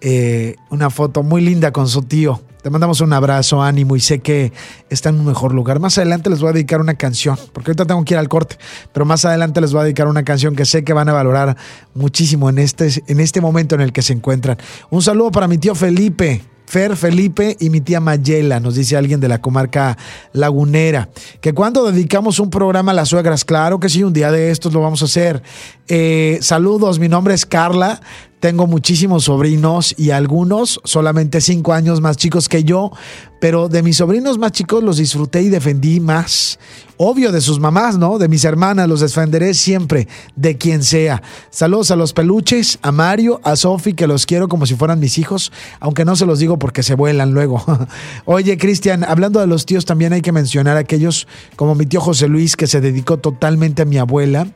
eh, 0.00 0.56
una 0.70 0.88
foto 0.88 1.22
muy 1.22 1.42
linda 1.42 1.72
con 1.72 1.88
su 1.88 2.02
tío. 2.02 2.42
Te 2.62 2.70
mandamos 2.70 3.00
un 3.00 3.12
abrazo, 3.12 3.62
ánimo 3.62 3.94
y 3.94 4.00
sé 4.00 4.18
que 4.18 4.52
está 4.90 5.10
en 5.10 5.20
un 5.20 5.26
mejor 5.26 5.54
lugar. 5.54 5.78
Más 5.78 5.96
adelante 5.98 6.28
les 6.28 6.40
voy 6.40 6.50
a 6.50 6.52
dedicar 6.52 6.80
una 6.80 6.94
canción, 6.94 7.38
porque 7.52 7.70
ahorita 7.70 7.84
tengo 7.86 8.04
que 8.04 8.14
ir 8.14 8.18
al 8.18 8.28
corte, 8.28 8.56
pero 8.92 9.06
más 9.06 9.24
adelante 9.24 9.60
les 9.60 9.72
voy 9.72 9.82
a 9.82 9.84
dedicar 9.84 10.08
una 10.08 10.24
canción 10.24 10.56
que 10.56 10.64
sé 10.64 10.82
que 10.82 10.92
van 10.92 11.08
a 11.08 11.12
valorar 11.12 11.56
muchísimo 11.94 12.48
en 12.50 12.58
este, 12.58 12.90
en 13.06 13.20
este 13.20 13.40
momento 13.40 13.76
en 13.76 13.80
el 13.80 13.92
que 13.92 14.02
se 14.02 14.12
encuentran. 14.12 14.58
Un 14.90 15.02
saludo 15.02 15.30
para 15.30 15.46
mi 15.46 15.58
tío 15.58 15.74
Felipe. 15.74 16.42
Fer 16.68 16.96
Felipe 16.96 17.56
y 17.60 17.70
mi 17.70 17.80
tía 17.80 17.98
Mayela, 17.98 18.60
nos 18.60 18.74
dice 18.74 18.94
alguien 18.94 19.20
de 19.20 19.28
la 19.28 19.40
comarca 19.40 19.96
lagunera. 20.34 21.08
Que 21.40 21.54
cuando 21.54 21.90
dedicamos 21.90 22.40
un 22.40 22.50
programa 22.50 22.92
a 22.92 22.94
las 22.94 23.08
suegras, 23.08 23.46
claro 23.46 23.80
que 23.80 23.88
sí, 23.88 24.04
un 24.04 24.12
día 24.12 24.30
de 24.30 24.50
estos 24.50 24.74
lo 24.74 24.82
vamos 24.82 25.00
a 25.00 25.06
hacer. 25.06 25.42
Eh, 25.88 26.38
saludos, 26.42 26.98
mi 26.98 27.08
nombre 27.08 27.32
es 27.32 27.46
Carla. 27.46 28.02
Tengo 28.40 28.68
muchísimos 28.68 29.24
sobrinos 29.24 29.94
y 29.98 30.10
algunos 30.10 30.80
solamente 30.84 31.40
cinco 31.40 31.72
años 31.72 32.00
más 32.00 32.16
chicos 32.16 32.48
que 32.48 32.62
yo, 32.62 32.92
pero 33.40 33.68
de 33.68 33.82
mis 33.82 33.96
sobrinos 33.96 34.38
más 34.38 34.52
chicos 34.52 34.82
los 34.84 34.98
disfruté 34.98 35.42
y 35.42 35.48
defendí 35.48 35.98
más. 35.98 36.60
Obvio 36.98 37.32
de 37.32 37.40
sus 37.40 37.58
mamás, 37.58 37.98
¿no? 37.98 38.16
De 38.18 38.28
mis 38.28 38.44
hermanas 38.44 38.88
los 38.88 39.00
defenderé 39.00 39.54
siempre, 39.54 40.06
de 40.36 40.56
quien 40.56 40.84
sea. 40.84 41.20
Saludos 41.50 41.90
a 41.90 41.96
los 41.96 42.12
peluches, 42.12 42.78
a 42.82 42.92
Mario, 42.92 43.40
a 43.42 43.56
Sofi, 43.56 43.94
que 43.94 44.06
los 44.06 44.24
quiero 44.24 44.46
como 44.46 44.66
si 44.66 44.76
fueran 44.76 45.00
mis 45.00 45.18
hijos, 45.18 45.50
aunque 45.80 46.04
no 46.04 46.14
se 46.14 46.26
los 46.26 46.38
digo 46.38 46.60
porque 46.60 46.84
se 46.84 46.94
vuelan 46.94 47.34
luego. 47.34 47.64
Oye, 48.24 48.56
Cristian, 48.56 49.02
hablando 49.02 49.40
de 49.40 49.48
los 49.48 49.66
tíos, 49.66 49.84
también 49.84 50.12
hay 50.12 50.22
que 50.22 50.30
mencionar 50.30 50.76
a 50.76 50.80
aquellos 50.80 51.26
como 51.56 51.74
mi 51.74 51.86
tío 51.86 52.00
José 52.00 52.28
Luis, 52.28 52.54
que 52.54 52.68
se 52.68 52.80
dedicó 52.80 53.18
totalmente 53.18 53.82
a 53.82 53.84
mi 53.84 53.98
abuela. 53.98 54.46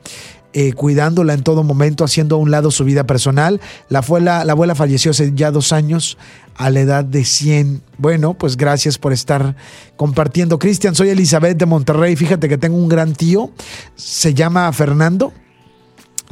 Eh, 0.54 0.74
cuidándola 0.74 1.32
en 1.32 1.42
todo 1.42 1.62
momento, 1.62 2.04
haciendo 2.04 2.36
a 2.36 2.38
un 2.38 2.50
lado 2.50 2.70
su 2.70 2.84
vida 2.84 3.04
personal. 3.04 3.60
La, 3.88 4.00
abuela, 4.00 4.44
la 4.44 4.52
abuela 4.52 4.74
falleció 4.74 5.12
hace 5.12 5.32
ya 5.34 5.50
dos 5.50 5.72
años 5.72 6.18
a 6.56 6.68
la 6.68 6.80
edad 6.80 7.04
de 7.04 7.24
100. 7.24 7.82
Bueno, 7.96 8.34
pues 8.34 8.58
gracias 8.58 8.98
por 8.98 9.14
estar 9.14 9.56
compartiendo. 9.96 10.58
Cristian, 10.58 10.94
soy 10.94 11.08
Elizabeth 11.08 11.56
de 11.56 11.64
Monterrey. 11.64 12.16
Fíjate 12.16 12.50
que 12.50 12.58
tengo 12.58 12.76
un 12.76 12.90
gran 12.90 13.14
tío, 13.14 13.50
se 13.94 14.34
llama 14.34 14.70
Fernando. 14.74 15.32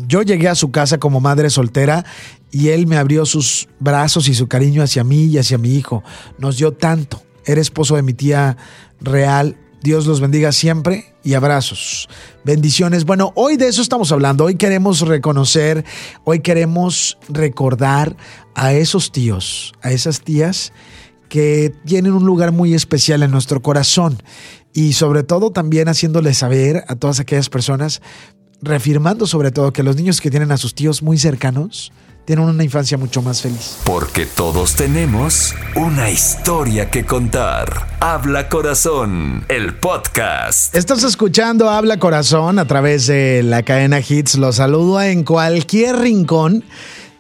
Yo 0.07 0.23
llegué 0.23 0.49
a 0.49 0.55
su 0.55 0.71
casa 0.71 0.99
como 0.99 1.21
madre 1.21 1.49
soltera 1.49 2.05
y 2.51 2.69
él 2.69 2.87
me 2.87 2.99
abrió 2.99 3.25
sus 3.25 3.69
brazos 3.79 4.29
y 4.29 4.35
su 4.35 4.49
cariño 4.49 4.83
hacia 4.83 5.03
mí 5.03 5.25
y 5.25 5.39
hacia 5.39 5.57
mi 5.57 5.75
hijo. 5.75 6.03
Nos 6.39 6.59
dio 6.59 6.73
tanto. 6.73 7.23
Era 7.47 7.61
esposo 7.61 7.97
de 7.97 8.03
mi 8.03 8.13
tía 8.13 8.57
real 9.01 9.57
Dios 9.83 10.07
los 10.07 10.21
bendiga 10.21 10.53
siempre 10.53 11.15
y 11.25 11.35
abrazos. 11.35 12.09
Bendiciones. 12.45 13.05
Bueno, 13.05 13.33
hoy 13.35 13.57
de 13.57 13.69
eso 13.69 13.81
estamos 13.81 14.13
hablando. 14.13 14.45
Hoy 14.45 14.57
queremos 14.57 15.01
reconocer, 15.01 15.85
hoy 16.25 16.41
queremos 16.41 17.17
recordar 17.29 18.17
a 18.55 18.75
esos 18.75 19.11
tíos, 19.11 19.73
a 19.83 19.91
esas 19.91 20.21
tías 20.21 20.73
que 21.31 21.73
tienen 21.87 22.13
un 22.13 22.27
lugar 22.27 22.53
muy 22.53 22.75
especial 22.75 23.23
en 23.23 23.31
nuestro 23.31 23.63
corazón 23.63 24.23
y 24.75 24.93
sobre 24.93 25.23
todo 25.23 25.51
también 25.51 25.89
haciéndoles 25.89 26.39
saber 26.39 26.85
a 26.89 26.97
todas 26.97 27.21
aquellas 27.21 27.49
personas, 27.49 28.03
reafirmando 28.61 29.27
sobre 29.27 29.51
todo 29.51 29.73
que 29.73 29.83
los 29.83 29.97
niños 29.97 30.21
que 30.21 30.31
tienen 30.31 30.53
a 30.53 30.59
sus 30.59 30.75
tíos 30.75 31.03
muy 31.03 31.17
cercanos, 31.17 31.93
tienen 32.31 32.45
una 32.45 32.63
infancia 32.63 32.97
mucho 32.97 33.23
más 33.23 33.43
feliz. 33.43 33.79
Porque 33.83 34.25
todos 34.25 34.77
tenemos 34.77 35.53
una 35.75 36.11
historia 36.11 36.89
que 36.89 37.05
contar. 37.05 37.89
Habla 37.99 38.49
Corazón, 38.49 39.45
el 39.49 39.75
podcast. 39.75 40.73
Estás 40.77 41.03
escuchando 41.03 41.69
Habla 41.69 41.99
Corazón 41.99 42.61
a 42.61 42.67
través 42.67 43.09
de 43.09 43.43
la 43.43 43.65
cadena 43.65 43.99
Hits. 43.99 44.37
Los 44.37 44.57
saludo 44.57 45.03
en 45.03 45.25
cualquier 45.25 45.97
rincón 45.97 46.63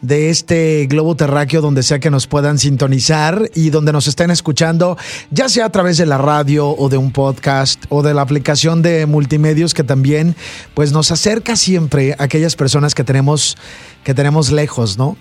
de 0.02 0.30
este 0.30 0.86
globo 0.86 1.14
terráqueo 1.14 1.60
donde 1.60 1.82
sea 1.82 1.98
que 1.98 2.10
nos 2.10 2.26
puedan 2.26 2.58
sintonizar 2.58 3.50
y 3.54 3.70
donde 3.70 3.92
nos 3.92 4.06
estén 4.06 4.30
escuchando, 4.30 4.96
ya 5.30 5.48
sea 5.48 5.66
a 5.66 5.70
través 5.70 5.98
de 5.98 6.06
la 6.06 6.18
radio 6.18 6.68
o 6.68 6.88
de 6.88 6.96
un 6.96 7.12
podcast 7.12 7.84
o 7.88 8.02
de 8.02 8.14
la 8.14 8.22
aplicación 8.22 8.82
de 8.82 9.06
multimedios 9.06 9.74
que 9.74 9.84
también 9.84 10.36
pues 10.74 10.92
nos 10.92 11.10
acerca 11.10 11.56
siempre 11.56 12.14
a 12.18 12.24
aquellas 12.24 12.56
personas 12.56 12.94
que 12.94 13.04
tenemos 13.04 13.56
que 14.04 14.14
tenemos 14.14 14.50
lejos, 14.50 14.96
¿no? 14.96 15.16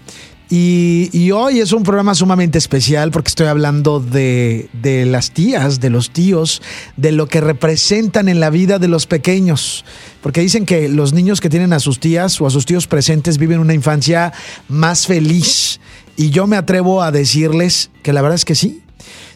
Y, 0.52 1.30
hoy 1.30 1.60
es 1.60 1.74
un 1.74 1.84
programa 1.84 2.16
sumamente 2.16 2.58
especial 2.58 3.12
porque 3.12 3.28
estoy 3.28 3.46
hablando 3.46 4.00
de, 4.00 4.68
de, 4.74 5.06
las 5.06 5.30
tías, 5.30 5.80
de 5.80 5.92
los 5.92 6.10
tíos, 6.10 6.64
de 6.98 7.12
lo 7.12 7.28
que 7.28 7.40
representan 7.40 8.28
en 8.30 8.40
la 8.40 8.50
vida 8.50 8.80
de 8.80 8.88
los 8.88 9.06
pequeños. 9.06 9.86
Porque 10.22 10.42
dicen 10.42 10.66
que 10.66 10.90
los 10.90 11.14
niños 11.14 11.40
que 11.40 11.50
tienen 11.50 11.74
a 11.74 11.80
sus 11.80 12.00
tías 12.00 12.40
o 12.42 12.48
a 12.48 12.50
sus 12.50 12.66
tíos 12.66 12.88
presentes 12.88 13.38
viven 13.38 13.60
una 13.60 13.74
infancia 13.74 14.34
más 14.68 15.08
feliz. 15.08 15.80
Y 16.18 16.32
yo 16.32 16.48
me 16.48 16.58
atrevo 16.58 17.02
a 17.02 17.12
decirles 17.12 17.90
que 18.04 18.12
la 18.12 18.22
verdad 18.22 18.36
es 18.36 18.46
que 18.46 18.56
sí. 18.56 18.82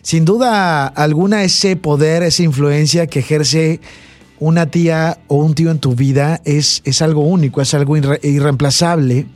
Sin 0.01 0.25
duda 0.25 0.85
alguna 0.87 1.43
ese 1.43 1.77
poder, 1.77 2.23
esa 2.23 2.43
influencia 2.43 3.07
que 3.07 3.19
ejerce 3.19 3.79
una 4.39 4.65
tía 4.65 5.19
o 5.27 5.35
un 5.35 5.55
tío 5.55 5.71
en 5.71 5.79
tu 5.79 5.95
vida 5.95 6.41
es, 6.43 6.81
es 6.83 7.01
algo 7.01 7.21
único, 7.21 7.61
es 7.61 7.73
algo 7.73 7.95
irreemplazable. 7.95 9.27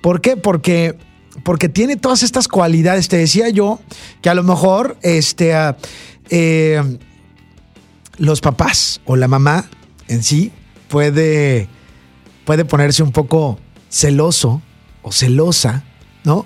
¿Por 0.00 0.22
qué? 0.22 0.36
Porque 0.38 0.96
porque 1.44 1.68
tiene 1.68 1.96
todas 1.96 2.22
estas 2.22 2.48
cualidades. 2.48 3.08
Te 3.08 3.16
decía 3.16 3.48
yo 3.48 3.80
que 4.22 4.30
a 4.30 4.34
lo 4.34 4.42
mejor 4.42 4.96
este, 5.02 5.54
ah, 5.54 5.76
eh, 6.30 6.82
los 8.16 8.40
papás 8.40 9.00
o 9.04 9.16
la 9.16 9.28
mamá 9.28 9.68
en 10.08 10.22
sí 10.22 10.52
puede, 10.88 11.68
puede 12.44 12.64
ponerse 12.64 13.02
un 13.02 13.12
poco 13.12 13.58
celoso 13.88 14.62
o 15.02 15.12
celosa, 15.12 15.84
¿no? 16.24 16.44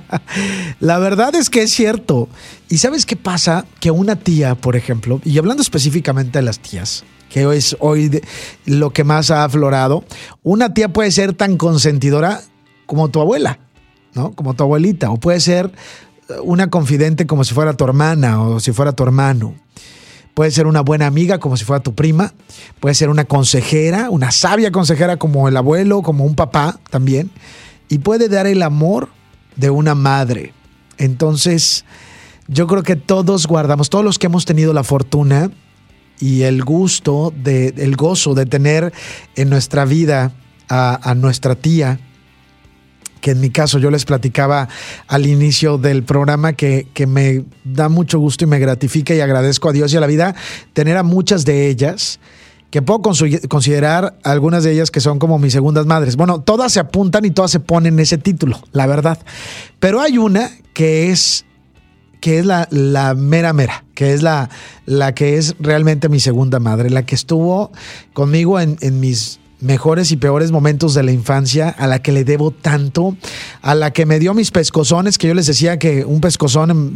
la 0.80 0.98
verdad 0.98 1.34
es 1.34 1.50
que 1.50 1.62
es 1.62 1.72
cierto. 1.72 2.28
¿Y 2.68 2.78
sabes 2.78 3.06
qué 3.06 3.16
pasa? 3.16 3.66
Que 3.80 3.90
una 3.90 4.16
tía, 4.16 4.54
por 4.54 4.76
ejemplo, 4.76 5.20
y 5.24 5.38
hablando 5.38 5.62
específicamente 5.62 6.38
de 6.38 6.44
las 6.44 6.60
tías, 6.60 7.04
que 7.28 7.42
es 7.56 7.76
hoy 7.80 8.20
lo 8.66 8.90
que 8.92 9.04
más 9.04 9.30
ha 9.30 9.44
aflorado, 9.44 10.04
una 10.42 10.72
tía 10.72 10.92
puede 10.92 11.10
ser 11.10 11.32
tan 11.32 11.56
consentidora 11.56 12.40
como 12.86 13.08
tu 13.08 13.20
abuela. 13.20 13.58
¿no? 14.14 14.32
Como 14.32 14.54
tu 14.54 14.62
abuelita, 14.62 15.10
o 15.10 15.18
puede 15.18 15.40
ser 15.40 15.72
una 16.42 16.70
confidente 16.70 17.26
como 17.26 17.44
si 17.44 17.54
fuera 17.54 17.74
tu 17.74 17.84
hermana 17.84 18.42
o 18.42 18.60
si 18.60 18.72
fuera 18.72 18.92
tu 18.92 19.02
hermano. 19.02 19.54
Puede 20.34 20.50
ser 20.50 20.66
una 20.66 20.80
buena 20.80 21.06
amiga 21.06 21.38
como 21.38 21.56
si 21.56 21.64
fuera 21.64 21.82
tu 21.82 21.94
prima. 21.94 22.34
Puede 22.80 22.94
ser 22.96 23.08
una 23.08 23.24
consejera, 23.24 24.10
una 24.10 24.32
sabia 24.32 24.72
consejera 24.72 25.16
como 25.16 25.48
el 25.48 25.56
abuelo, 25.56 26.02
como 26.02 26.24
un 26.24 26.34
papá 26.34 26.80
también. 26.90 27.30
Y 27.88 27.98
puede 27.98 28.28
dar 28.28 28.46
el 28.46 28.62
amor 28.62 29.08
de 29.54 29.70
una 29.70 29.94
madre. 29.94 30.52
Entonces, 30.98 31.84
yo 32.48 32.66
creo 32.66 32.82
que 32.82 32.96
todos 32.96 33.46
guardamos, 33.46 33.90
todos 33.90 34.04
los 34.04 34.18
que 34.18 34.26
hemos 34.26 34.44
tenido 34.44 34.72
la 34.72 34.82
fortuna 34.82 35.50
y 36.18 36.42
el 36.42 36.64
gusto, 36.64 37.32
de, 37.36 37.68
el 37.76 37.96
gozo 37.96 38.34
de 38.34 38.46
tener 38.46 38.92
en 39.36 39.50
nuestra 39.50 39.84
vida 39.84 40.32
a, 40.68 41.10
a 41.10 41.14
nuestra 41.14 41.54
tía, 41.54 42.00
que 43.24 43.30
en 43.30 43.40
mi 43.40 43.48
caso 43.48 43.78
yo 43.78 43.90
les 43.90 44.04
platicaba 44.04 44.68
al 45.08 45.24
inicio 45.24 45.78
del 45.78 46.02
programa 46.02 46.52
que, 46.52 46.86
me 47.08 47.46
da 47.64 47.88
mucho 47.88 48.18
gusto 48.18 48.44
y 48.44 48.46
me 48.46 48.58
gratifica 48.58 49.14
y 49.14 49.22
agradezco 49.22 49.70
a 49.70 49.72
Dios 49.72 49.94
y 49.94 49.96
a 49.96 50.00
la 50.00 50.06
vida 50.06 50.34
tener 50.74 50.98
a 50.98 51.02
muchas 51.02 51.46
de 51.46 51.68
ellas 51.68 52.20
que 52.68 52.82
puedo 52.82 53.00
considerar 53.00 54.18
algunas 54.24 54.62
de 54.62 54.72
ellas 54.72 54.90
que 54.90 55.00
son 55.00 55.18
como 55.18 55.38
mis 55.38 55.54
segundas 55.54 55.86
madres. 55.86 56.16
Bueno, 56.16 56.42
todas 56.42 56.70
se 56.70 56.80
apuntan 56.80 57.24
y 57.24 57.30
todas 57.30 57.50
se 57.50 57.60
ponen 57.60 57.98
ese 57.98 58.18
título, 58.18 58.60
la 58.72 58.86
verdad. 58.86 59.18
Pero 59.78 60.02
hay 60.02 60.18
una 60.18 60.50
que 60.74 61.10
es 61.10 61.46
que 62.20 62.40
es 62.40 62.44
la, 62.44 62.68
la, 62.70 63.14
mera 63.14 63.54
mera, 63.54 63.86
que 63.94 64.12
es 64.12 64.22
la, 64.22 64.50
la 64.84 65.14
que 65.14 65.38
es 65.38 65.54
realmente 65.60 66.10
mi 66.10 66.20
segunda 66.20 66.60
madre, 66.60 66.90
la 66.90 67.06
que 67.06 67.14
estuvo 67.14 67.72
conmigo 68.12 68.60
en, 68.60 68.76
en 68.82 69.00
mis 69.00 69.40
mejores 69.64 70.12
y 70.12 70.18
peores 70.18 70.52
momentos 70.52 70.92
de 70.92 71.02
la 71.02 71.10
infancia, 71.10 71.70
a 71.70 71.86
la 71.86 72.00
que 72.00 72.12
le 72.12 72.24
debo 72.24 72.50
tanto, 72.50 73.16
a 73.62 73.74
la 73.74 73.92
que 73.92 74.04
me 74.04 74.18
dio 74.18 74.34
mis 74.34 74.50
pescozones, 74.50 75.16
que 75.16 75.26
yo 75.26 75.34
les 75.34 75.46
decía 75.46 75.78
que 75.78 76.04
un 76.04 76.20
pescozón, 76.20 76.92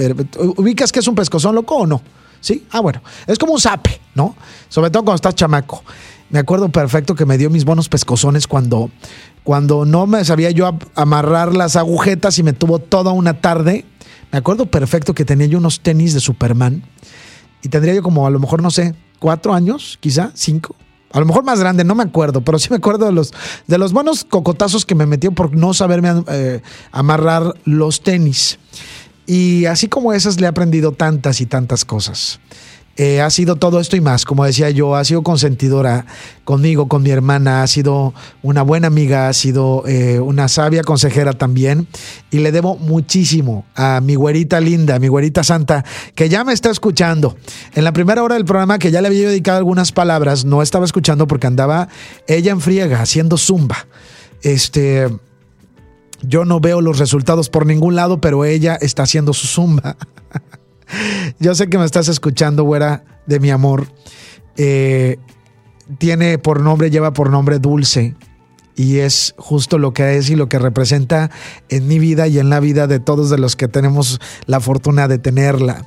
¿ubicas 0.57 0.93
que 0.93 1.01
es 1.01 1.09
un 1.09 1.15
pescozón 1.15 1.55
loco 1.55 1.77
o 1.77 1.87
no? 1.87 2.03
Sí, 2.41 2.67
ah, 2.71 2.81
bueno, 2.81 3.03
es 3.27 3.39
como 3.39 3.55
un 3.55 3.61
zape, 3.61 4.01
¿no? 4.15 4.37
Sobre 4.69 4.91
todo 4.91 5.03
cuando 5.03 5.17
estás 5.17 5.35
chamaco. 5.35 5.83
Me 6.31 6.39
acuerdo 6.39 6.69
perfecto 6.69 7.15
que 7.15 7.25
me 7.25 7.39
dio 7.39 7.49
mis 7.49 7.65
buenos 7.65 7.89
pescozones 7.89 8.47
cuando, 8.47 8.91
cuando 9.45 9.87
no 9.87 10.07
me 10.07 10.23
sabía 10.27 10.51
yo 10.51 10.79
amarrar 10.95 11.57
las 11.57 11.75
agujetas 11.75 12.39
y 12.39 12.43
me 12.43 12.53
tuvo 12.53 12.81
toda 12.81 13.13
una 13.13 13.41
tarde. 13.41 13.87
Me 14.31 14.39
acuerdo 14.39 14.67
perfecto 14.67 15.15
que 15.15 15.25
tenía 15.25 15.47
yo 15.47 15.57
unos 15.57 15.81
tenis 15.81 16.13
de 16.13 16.21
Superman 16.21 16.85
y 17.63 17.71
tendría 17.71 17.95
yo 17.95 18.03
como 18.03 18.27
a 18.27 18.31
lo 18.31 18.39
mejor, 18.39 18.63
no 18.63 18.71
sé, 18.71 18.95
cuatro 19.19 19.55
años, 19.55 19.97
quizá, 20.01 20.33
cinco 20.35 20.77
A 21.13 21.21
lo 21.21 21.27
mejor 21.27 21.45
más 21.45 21.59
grande, 21.59 21.85
no 21.85 21.95
me 21.95 22.03
acuerdo, 22.03 22.43
pero 22.43 22.59
sí 22.59 22.69
me 22.71 22.77
acuerdo 22.77 23.07
de 23.07 23.13
los, 23.13 23.33
de 23.67 23.79
los 23.79 23.93
buenos 23.93 24.25
cocotazos 24.25 24.85
que 24.85 24.95
me 24.95 25.07
metió 25.07 25.33
por 25.33 25.55
no 25.55 25.73
saberme 25.73 26.23
eh, 26.29 26.61
amarrar 26.93 27.55
los 27.65 28.03
tenis. 28.03 28.59
Y 29.27 29.67
así 29.67 29.89
como 29.89 30.13
esas 30.13 30.41
le 30.41 30.47
he 30.47 30.49
aprendido 30.49 30.93
tantas 30.93 31.41
y 31.41 31.47
tantas 31.47 31.85
cosas. 31.85 32.41
Eh, 33.01 33.21
ha 33.21 33.31
sido 33.31 33.55
todo 33.55 33.79
esto 33.79 33.95
y 33.95 34.01
más, 34.01 34.25
como 34.25 34.45
decía 34.45 34.71
yo, 34.71 34.97
ha 34.97 35.05
sido 35.05 35.23
consentidora 35.23 36.05
conmigo, 36.43 36.89
con 36.89 37.05
mi 37.05 37.11
hermana, 37.11 37.63
ha 37.63 37.67
sido 37.69 38.13
una 38.43 38.63
buena 38.63 38.89
amiga, 38.89 39.29
ha 39.29 39.33
sido 39.35 39.85
eh, 39.87 40.19
una 40.19 40.49
sabia 40.49 40.83
consejera 40.83 41.33
también 41.33 41.87
y 42.33 42.39
le 42.39 42.51
debo 42.51 42.77
muchísimo 42.77 43.65
a 43.77 44.01
mi 44.01 44.17
güerita 44.17 44.59
linda, 44.59 44.99
mi 44.99 45.07
güerita 45.07 45.45
santa, 45.45 45.85
que 46.17 46.29
ya 46.29 46.43
me 46.43 46.53
está 46.53 46.71
escuchando. 46.71 47.37
En 47.77 47.85
la 47.85 47.93
primera 47.93 48.21
hora 48.25 48.35
del 48.35 48.45
programa, 48.45 48.81
que 48.81 48.91
ya 48.91 49.01
le 49.01 49.07
había 49.07 49.29
dedicado 49.29 49.59
algunas 49.59 49.93
palabras, 49.93 50.45
no 50.45 50.61
estaba 50.61 50.85
escuchando 50.85 51.29
porque 51.29 51.47
andaba 51.47 51.89
ella 52.27 52.51
en 52.51 52.61
friega, 52.61 53.01
haciendo 53.01 53.37
zumba. 53.37 53.87
Este... 54.43 55.09
Yo 56.21 56.45
no 56.45 56.59
veo 56.59 56.81
los 56.81 56.99
resultados 56.99 57.49
por 57.49 57.65
ningún 57.65 57.95
lado, 57.95 58.21
pero 58.21 58.45
ella 58.45 58.75
está 58.75 59.05
haciendo 59.05 59.33
su 59.33 59.47
zumba. 59.47 59.97
Yo 61.39 61.55
sé 61.55 61.69
que 61.69 61.79
me 61.79 61.85
estás 61.85 62.09
escuchando, 62.09 62.65
güera, 62.65 63.05
de 63.27 63.41
mi 63.41 63.51
amor. 63.51 63.87
Eh, 64.57 65.19
tiene 65.99 66.39
por 66.39 66.61
nombre, 66.61 66.91
lleva 66.91 67.13
por 67.13 67.31
nombre 67.31 67.59
Dulce. 67.59 68.15
Y 68.77 68.99
es 68.99 69.35
justo 69.39 69.77
lo 69.77 69.93
que 69.93 70.17
es 70.17 70.31
y 70.31 70.37
lo 70.37 70.49
que 70.49 70.61
representa 70.61 71.33
en 71.69 71.89
mi 71.89 71.99
vida 71.99 72.29
y 72.29 72.39
en 72.39 72.49
la 72.49 72.61
vida 72.61 72.87
de 72.87 73.01
todos 73.01 73.29
de 73.29 73.37
los 73.37 73.57
que 73.57 73.67
tenemos 73.67 74.21
la 74.47 74.61
fortuna 74.61 75.09
de 75.09 75.19
tenerla. 75.19 75.85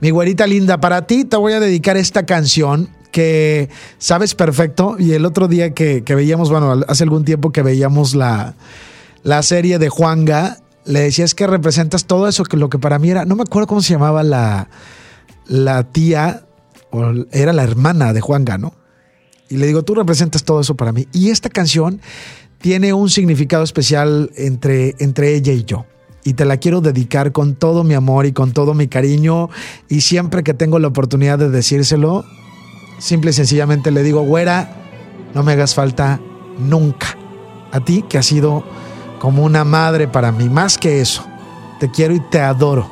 Mi 0.00 0.10
güerita 0.10 0.46
linda, 0.46 0.78
para 0.78 1.06
ti 1.06 1.24
te 1.24 1.38
voy 1.38 1.54
a 1.54 1.60
dedicar 1.60 1.96
esta 1.96 2.26
canción 2.26 2.90
que 3.12 3.70
sabes 3.96 4.34
perfecto. 4.34 4.96
Y 4.98 5.12
el 5.12 5.24
otro 5.24 5.48
día 5.48 5.72
que, 5.72 6.02
veíamos, 6.06 6.50
bueno, 6.50 6.84
hace 6.86 7.04
algún 7.04 7.24
tiempo 7.24 7.50
que 7.50 7.62
veíamos 7.62 8.14
la, 8.14 8.56
la 9.22 9.42
serie 9.42 9.78
de 9.78 9.88
Juanga, 9.88 10.58
le 10.84 11.00
decías 11.00 11.34
que 11.34 11.46
representas 11.46 12.06
todo 12.06 12.28
eso, 12.28 12.44
que 12.44 12.56
lo 12.56 12.68
que 12.68 12.78
para 12.78 12.98
mí 12.98 13.10
era, 13.10 13.24
no 13.24 13.36
me 13.36 13.42
acuerdo 13.42 13.66
cómo 13.66 13.82
se 13.82 13.92
llamaba 13.92 14.22
la, 14.22 14.68
la 15.46 15.84
tía, 15.84 16.46
o 16.90 17.12
era 17.32 17.52
la 17.52 17.62
hermana 17.62 18.12
de 18.12 18.20
Juan 18.20 18.44
Gano. 18.44 18.74
Y 19.48 19.56
le 19.56 19.66
digo, 19.66 19.82
tú 19.82 19.94
representas 19.94 20.44
todo 20.44 20.60
eso 20.60 20.74
para 20.74 20.92
mí. 20.92 21.06
Y 21.12 21.30
esta 21.30 21.48
canción 21.48 22.00
tiene 22.58 22.92
un 22.92 23.10
significado 23.10 23.62
especial 23.62 24.30
entre, 24.36 24.94
entre 24.98 25.34
ella 25.34 25.52
y 25.52 25.64
yo. 25.64 25.86
Y 26.24 26.32
te 26.34 26.46
la 26.46 26.56
quiero 26.56 26.80
dedicar 26.80 27.32
con 27.32 27.54
todo 27.54 27.84
mi 27.84 27.92
amor 27.94 28.24
y 28.24 28.32
con 28.32 28.52
todo 28.52 28.72
mi 28.72 28.88
cariño. 28.88 29.50
Y 29.88 30.00
siempre 30.00 30.42
que 30.42 30.54
tengo 30.54 30.78
la 30.78 30.88
oportunidad 30.88 31.38
de 31.38 31.50
decírselo, 31.50 32.24
simple 32.98 33.30
y 33.30 33.34
sencillamente 33.34 33.90
le 33.90 34.02
digo, 34.02 34.22
güera, 34.22 34.74
no 35.34 35.42
me 35.42 35.52
hagas 35.52 35.74
falta 35.74 36.20
nunca. 36.58 37.18
A 37.70 37.80
ti 37.80 38.02
que 38.08 38.16
has 38.16 38.26
sido 38.26 38.64
como 39.24 39.42
una 39.42 39.64
madre 39.64 40.06
para 40.06 40.32
mí, 40.32 40.50
más 40.50 40.76
que 40.76 41.00
eso. 41.00 41.26
Te 41.80 41.90
quiero 41.90 42.14
y 42.14 42.20
te 42.20 42.40
adoro. 42.40 42.86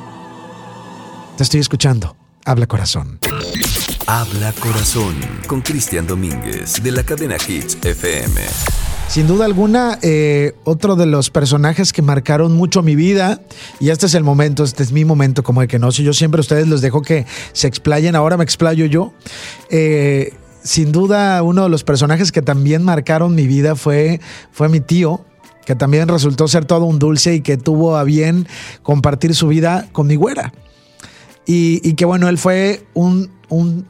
Te 1.37 1.43
estoy 1.43 1.59
escuchando. 1.59 2.15
Habla 2.43 2.65
corazón. 2.65 3.19
Habla 4.07 4.51
corazón 4.53 5.13
con 5.45 5.61
Cristian 5.61 6.07
Domínguez 6.07 6.81
de 6.81 6.91
la 6.91 7.03
cadena 7.03 7.35
Hits 7.35 7.77
FM. 7.79 8.41
Sin 9.09 9.27
duda 9.27 9.45
alguna, 9.45 9.99
eh, 10.01 10.55
otro 10.63 10.95
de 10.95 11.05
los 11.05 11.29
personajes 11.29 11.93
que 11.93 12.01
marcaron 12.01 12.53
mucho 12.53 12.81
mi 12.81 12.95
vida, 12.95 13.39
y 13.79 13.91
este 13.91 14.07
es 14.07 14.15
el 14.15 14.23
momento, 14.23 14.63
este 14.63 14.81
es 14.81 14.91
mi 14.91 15.05
momento 15.05 15.43
como 15.43 15.61
de 15.61 15.67
que 15.67 15.77
no 15.77 15.91
sé, 15.91 16.01
yo 16.01 16.13
siempre 16.13 16.39
a 16.39 16.41
ustedes 16.41 16.67
los 16.67 16.81
dejo 16.81 17.03
que 17.03 17.27
se 17.51 17.67
explayen, 17.67 18.15
ahora 18.15 18.37
me 18.37 18.43
explayo 18.43 18.87
yo. 18.87 19.13
Eh, 19.69 20.33
sin 20.63 20.91
duda, 20.91 21.43
uno 21.43 21.61
de 21.61 21.69
los 21.69 21.83
personajes 21.83 22.31
que 22.31 22.41
también 22.41 22.81
marcaron 22.81 23.35
mi 23.35 23.45
vida 23.45 23.75
fue, 23.75 24.19
fue 24.51 24.67
mi 24.67 24.79
tío, 24.79 25.23
que 25.65 25.75
también 25.75 26.07
resultó 26.07 26.47
ser 26.47 26.65
todo 26.65 26.85
un 26.85 26.99
dulce 26.99 27.35
y 27.35 27.41
que 27.41 27.57
tuvo 27.57 27.97
a 27.97 28.03
bien 28.03 28.47
compartir 28.81 29.35
su 29.35 29.47
vida 29.47 29.87
con 29.91 30.07
mi 30.07 30.15
güera. 30.15 30.53
Y, 31.45 31.93
que 31.93 32.05
bueno, 32.05 32.29
él 32.29 32.37
fue 32.37 32.85
un, 32.93 33.29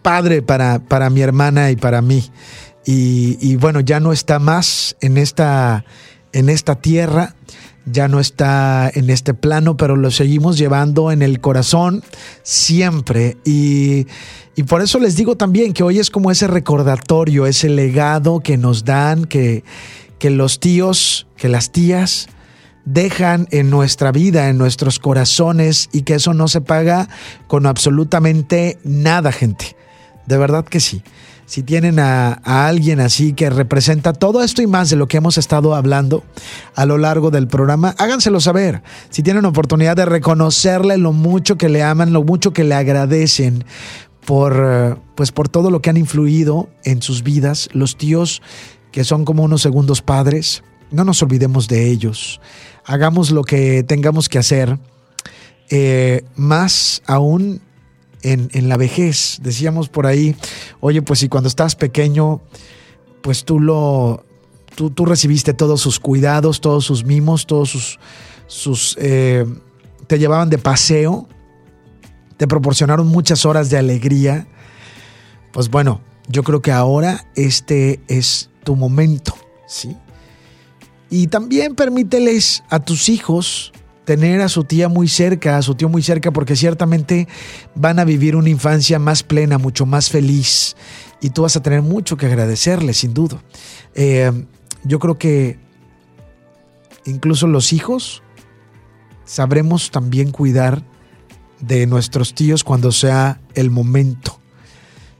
padre 0.01 0.41
para, 0.41 0.79
para, 0.79 1.09
mi 1.09 1.21
hermana 1.21 1.71
y 1.71 1.75
para 1.75 2.01
mí. 2.01 2.23
Y, 2.85 3.55
bueno, 3.57 3.79
ya 3.79 3.99
no 3.99 4.11
está 4.11 4.39
más 4.39 4.95
en 5.01 5.17
esta, 5.17 5.85
en 6.33 6.49
esta 6.49 6.75
tierra, 6.75 7.35
ya 7.85 8.07
no 8.07 8.19
está 8.19 8.89
en 8.93 9.09
este 9.09 9.33
plano, 9.33 9.77
pero 9.77 9.95
lo 9.95 10.09
seguimos 10.09 10.57
llevando 10.57 11.11
en 11.11 11.21
el 11.21 11.39
corazón 11.39 12.03
siempre. 12.41 13.37
Y, 13.45 14.07
y 14.55 14.63
por 14.63 14.81
eso 14.81 14.99
les 14.99 15.15
digo 15.15 15.37
también 15.37 15.73
que 15.73 15.83
hoy 15.83 15.99
es 15.99 16.09
como 16.09 16.31
ese 16.31 16.47
recordatorio, 16.47 17.45
ese 17.45 17.69
legado 17.69 18.39
que 18.39 18.57
nos 18.57 18.83
dan, 18.83 19.25
que, 19.25 19.63
que 20.23 20.29
los 20.29 20.61
tíos, 20.61 21.27
que 21.35 21.49
las 21.49 21.73
tías 21.73 22.29
dejan 22.85 23.45
en 23.51 23.69
nuestra 23.69 24.13
vida, 24.13 24.47
en 24.47 24.57
nuestros 24.57 24.97
corazones 24.97 25.89
y 25.91 26.03
que 26.03 26.13
eso 26.13 26.33
no 26.33 26.47
se 26.47 26.61
paga 26.61 27.09
con 27.47 27.65
absolutamente 27.65 28.79
nada, 28.85 29.33
gente. 29.33 29.75
De 30.25 30.37
verdad 30.37 30.63
que 30.63 30.79
sí. 30.79 31.03
Si 31.45 31.61
tienen 31.61 31.99
a, 31.99 32.35
alguien 32.45 33.01
así 33.01 33.33
que 33.33 33.49
representa 33.49 34.13
todo 34.13 34.41
esto 34.41 34.61
y 34.61 34.67
más 34.67 34.89
de 34.89 34.95
lo 34.95 35.09
que 35.09 35.17
hemos 35.17 35.37
estado 35.37 35.75
hablando 35.75 36.23
a 36.73 36.85
lo 36.85 36.97
largo 36.97 37.29
del 37.29 37.47
programa, 37.47 37.93
háganselo 37.97 38.39
saber. 38.39 38.81
Si 39.09 39.23
tienen 39.23 39.43
oportunidad 39.43 39.97
de 39.97 40.05
reconocerle 40.05 40.97
lo 40.97 41.11
mucho 41.11 41.57
que 41.57 41.67
le 41.67 41.83
aman, 41.83 42.13
lo 42.13 42.23
mucho 42.23 42.53
que 42.53 42.63
le 42.63 42.75
agradecen 42.75 43.65
por, 44.25 44.55
eh, 44.57 44.95
pues 45.15 45.33
por 45.33 45.49
todo 45.49 45.69
lo 45.69 45.81
que 45.81 45.89
han 45.89 45.97
influido 45.97 46.69
en 46.85 47.01
sus 47.01 47.23
vidas, 47.23 47.67
los 47.73 47.97
tíos 47.97 48.41
que 48.93 49.03
son 49.03 49.25
como 49.25 49.43
unos 49.43 49.61
segundos 49.61 50.01
padres. 50.01 50.63
No 50.91 51.03
nos 51.03 51.21
olvidemos 51.23 51.67
de 51.67 51.89
ellos. 51.89 52.39
Hagamos 52.85 53.31
lo 53.31 53.43
que 53.43 53.83
tengamos 53.83 54.29
que 54.29 54.37
hacer. 54.37 54.79
Eh, 55.69 56.23
más 56.35 57.01
aún 57.07 57.61
en, 58.21 58.49
en, 58.53 58.69
la 58.69 58.77
vejez. 58.77 59.39
Decíamos 59.41 59.89
por 59.89 60.05
ahí, 60.05 60.35
oye, 60.79 61.01
pues 61.01 61.19
si 61.19 61.27
cuando 61.27 61.47
estás 61.47 61.75
pequeño, 61.75 62.41
pues 63.21 63.43
tú 63.43 63.59
lo. 63.59 64.23
Tú, 64.75 64.89
tú 64.91 65.05
recibiste 65.05 65.53
todos 65.53 65.81
sus 65.81 65.99
cuidados, 65.99 66.61
todos 66.61 66.85
sus 66.85 67.03
mimos, 67.03 67.47
todos 67.47 67.69
sus. 67.69 67.99
sus 68.45 68.95
eh, 68.99 69.45
te 70.05 70.19
llevaban 70.19 70.51
de 70.51 70.59
paseo, 70.59 71.27
te 72.37 72.47
proporcionaron 72.47 73.07
muchas 73.07 73.45
horas 73.45 73.71
de 73.71 73.77
alegría. 73.77 74.47
Pues 75.51 75.69
bueno, 75.69 76.01
yo 76.27 76.43
creo 76.43 76.61
que 76.61 76.71
ahora 76.71 77.25
este 77.35 77.99
es 78.07 78.51
tu 78.63 78.75
momento, 78.75 79.35
¿sí? 79.67 79.95
Y 81.09 81.27
también 81.27 81.75
permíteles 81.75 82.63
a 82.69 82.79
tus 82.79 83.09
hijos 83.09 83.71
tener 84.05 84.41
a 84.41 84.49
su 84.49 84.63
tía 84.63 84.89
muy 84.89 85.07
cerca, 85.07 85.57
a 85.57 85.61
su 85.61 85.75
tío 85.75 85.89
muy 85.89 86.01
cerca, 86.01 86.31
porque 86.31 86.55
ciertamente 86.55 87.27
van 87.75 87.99
a 87.99 88.03
vivir 88.03 88.35
una 88.35 88.49
infancia 88.49 88.99
más 88.99 89.23
plena, 89.23 89.57
mucho 89.57 89.85
más 89.85 90.09
feliz. 90.09 90.75
Y 91.21 91.29
tú 91.29 91.43
vas 91.43 91.55
a 91.55 91.61
tener 91.61 91.81
mucho 91.81 92.17
que 92.17 92.25
agradecerles, 92.25 92.97
sin 92.97 93.13
duda. 93.13 93.41
Eh, 93.95 94.31
yo 94.83 94.99
creo 94.99 95.17
que 95.17 95.57
incluso 97.05 97.47
los 97.47 97.71
hijos 97.73 98.23
sabremos 99.25 99.91
también 99.91 100.31
cuidar 100.31 100.83
de 101.59 101.87
nuestros 101.87 102.33
tíos 102.33 102.63
cuando 102.63 102.91
sea 102.91 103.39
el 103.55 103.71
momento. 103.71 104.39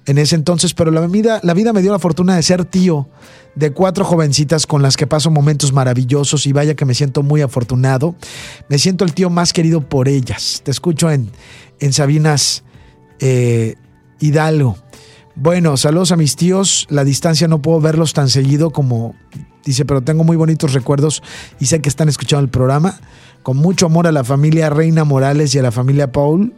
en 0.08 0.18
ese 0.18 0.36
entonces, 0.36 0.74
pero 0.74 0.90
la 0.90 1.06
vida, 1.06 1.42
la 1.44 1.54
vida 1.54 1.74
me 1.74 1.82
dio 1.82 1.92
la 1.92 2.00
fortuna 2.00 2.36
de 2.36 2.42
ser 2.42 2.64
tío 2.64 3.10
de 3.56 3.72
cuatro 3.72 4.06
jovencitas 4.06 4.66
con 4.66 4.82
las 4.82 4.96
que 4.96 5.06
paso 5.06 5.32
momentos 5.32 5.74
maravillosos 5.74 6.46
y 6.48 6.54
vaya 6.54 6.76
que 6.76 6.86
me 6.86 6.94
siento 6.94 7.24
muy 7.24 7.42
afortunado. 7.42 8.16
Me 8.70 8.80
siento 8.80 9.04
el 9.04 9.14
tío 9.14 9.30
más 9.30 9.52
querido 9.52 9.82
por 9.82 10.08
ellas. 10.08 10.62
Te 10.64 10.72
escucho 10.72 11.12
en, 11.12 11.30
en 11.82 11.92
Sabinas 11.92 12.64
eh, 13.20 13.76
Hidalgo. 14.22 14.78
Bueno, 15.36 15.76
saludos 15.76 16.14
a 16.14 16.16
mis 16.16 16.38
tíos. 16.38 16.88
La 16.90 17.04
distancia 17.04 17.50
no 17.50 17.62
puedo 17.62 17.82
verlos 17.82 18.14
tan 18.14 18.30
seguido 18.30 18.72
como 18.72 19.14
dice, 19.66 19.84
pero 19.84 20.02
tengo 20.02 20.24
muy 20.24 20.38
bonitos 20.38 20.72
recuerdos 20.72 21.22
y 21.60 21.66
sé 21.66 21.82
que 21.82 21.90
están 21.90 22.08
escuchando 22.08 22.46
el 22.46 22.50
programa 22.50 22.98
con 23.44 23.58
mucho 23.58 23.88
amor 23.88 24.08
a 24.08 24.14
la 24.14 24.24
familia 24.24 24.70
Reina 24.70 25.04
Morales 25.04 25.54
y 25.54 25.60
a 25.60 25.64
la 25.64 25.72
familia 25.72 26.14
Paul 26.14 26.54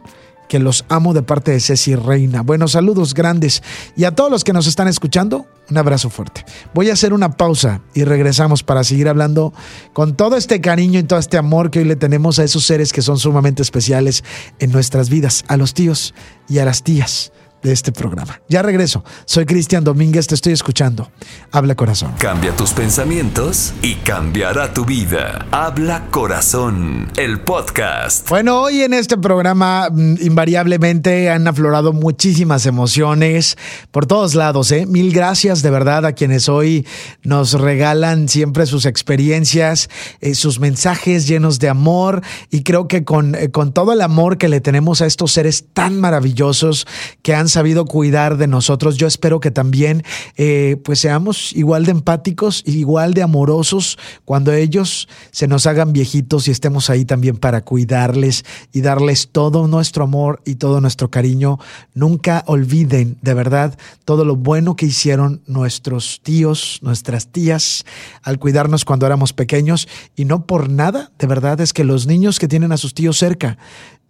que 0.50 0.58
los 0.58 0.84
amo 0.88 1.14
de 1.14 1.22
parte 1.22 1.52
de 1.52 1.60
Ceci 1.60 1.94
Reina. 1.94 2.42
Buenos 2.42 2.72
saludos 2.72 3.14
grandes. 3.14 3.62
Y 3.96 4.02
a 4.02 4.16
todos 4.16 4.32
los 4.32 4.42
que 4.42 4.52
nos 4.52 4.66
están 4.66 4.88
escuchando, 4.88 5.46
un 5.70 5.78
abrazo 5.78 6.10
fuerte. 6.10 6.44
Voy 6.74 6.90
a 6.90 6.94
hacer 6.94 7.12
una 7.12 7.36
pausa 7.36 7.82
y 7.94 8.02
regresamos 8.02 8.64
para 8.64 8.82
seguir 8.82 9.08
hablando 9.08 9.54
con 9.92 10.16
todo 10.16 10.36
este 10.36 10.60
cariño 10.60 10.98
y 10.98 11.04
todo 11.04 11.20
este 11.20 11.38
amor 11.38 11.70
que 11.70 11.78
hoy 11.78 11.84
le 11.84 11.94
tenemos 11.94 12.40
a 12.40 12.44
esos 12.44 12.66
seres 12.66 12.92
que 12.92 13.00
son 13.00 13.16
sumamente 13.16 13.62
especiales 13.62 14.24
en 14.58 14.72
nuestras 14.72 15.08
vidas, 15.08 15.44
a 15.46 15.56
los 15.56 15.72
tíos 15.72 16.14
y 16.48 16.58
a 16.58 16.64
las 16.64 16.82
tías 16.82 17.30
de 17.62 17.72
este 17.72 17.92
programa. 17.92 18.40
Ya 18.48 18.62
regreso. 18.62 19.04
Soy 19.24 19.46
Cristian 19.46 19.84
Domínguez, 19.84 20.26
te 20.26 20.34
estoy 20.34 20.52
escuchando. 20.52 21.10
Habla 21.52 21.74
corazón. 21.74 22.12
Cambia 22.18 22.54
tus 22.56 22.72
pensamientos 22.72 23.72
y 23.82 23.96
cambiará 23.96 24.72
tu 24.72 24.84
vida. 24.84 25.46
Habla 25.50 26.06
corazón, 26.10 27.10
el 27.16 27.40
podcast. 27.40 28.28
Bueno, 28.28 28.62
hoy 28.62 28.82
en 28.82 28.94
este 28.94 29.18
programa 29.18 29.88
mm, 29.90 30.16
invariablemente 30.20 31.30
han 31.30 31.46
aflorado 31.46 31.92
muchísimas 31.92 32.66
emociones 32.66 33.58
por 33.90 34.06
todos 34.06 34.34
lados. 34.34 34.72
¿eh? 34.72 34.86
Mil 34.86 35.12
gracias 35.12 35.62
de 35.62 35.70
verdad 35.70 36.06
a 36.06 36.12
quienes 36.12 36.48
hoy 36.48 36.86
nos 37.22 37.52
regalan 37.52 38.28
siempre 38.28 38.66
sus 38.66 38.86
experiencias, 38.86 39.90
eh, 40.20 40.34
sus 40.34 40.60
mensajes 40.60 41.26
llenos 41.26 41.58
de 41.58 41.68
amor 41.68 42.22
y 42.50 42.62
creo 42.62 42.88
que 42.88 43.04
con, 43.04 43.34
eh, 43.34 43.50
con 43.50 43.72
todo 43.72 43.92
el 43.92 44.00
amor 44.00 44.38
que 44.38 44.48
le 44.48 44.60
tenemos 44.60 45.02
a 45.02 45.06
estos 45.06 45.32
seres 45.32 45.66
tan 45.74 46.00
maravillosos 46.00 46.86
que 47.22 47.34
han 47.34 47.49
sabido 47.50 47.84
cuidar 47.84 48.36
de 48.36 48.46
nosotros. 48.46 48.96
Yo 48.96 49.06
espero 49.06 49.40
que 49.40 49.50
también 49.50 50.02
eh, 50.36 50.76
pues 50.84 51.00
seamos 51.00 51.52
igual 51.52 51.84
de 51.84 51.92
empáticos, 51.92 52.62
igual 52.66 53.14
de 53.14 53.22
amorosos 53.22 53.98
cuando 54.24 54.52
ellos 54.52 55.08
se 55.30 55.48
nos 55.48 55.66
hagan 55.66 55.92
viejitos 55.92 56.48
y 56.48 56.50
estemos 56.50 56.90
ahí 56.90 57.04
también 57.04 57.36
para 57.36 57.62
cuidarles 57.62 58.44
y 58.72 58.80
darles 58.80 59.28
todo 59.30 59.68
nuestro 59.68 60.04
amor 60.04 60.40
y 60.44 60.54
todo 60.54 60.80
nuestro 60.80 61.10
cariño. 61.10 61.58
Nunca 61.94 62.44
olviden 62.46 63.18
de 63.20 63.34
verdad 63.34 63.78
todo 64.04 64.24
lo 64.24 64.36
bueno 64.36 64.76
que 64.76 64.86
hicieron 64.86 65.42
nuestros 65.46 66.20
tíos, 66.22 66.78
nuestras 66.82 67.28
tías 67.28 67.84
al 68.22 68.38
cuidarnos 68.38 68.84
cuando 68.84 69.06
éramos 69.06 69.32
pequeños 69.32 69.88
y 70.16 70.24
no 70.24 70.46
por 70.46 70.70
nada, 70.70 71.12
de 71.18 71.26
verdad 71.26 71.60
es 71.60 71.72
que 71.72 71.84
los 71.84 72.06
niños 72.06 72.38
que 72.38 72.48
tienen 72.48 72.72
a 72.72 72.76
sus 72.76 72.94
tíos 72.94 73.18
cerca 73.18 73.58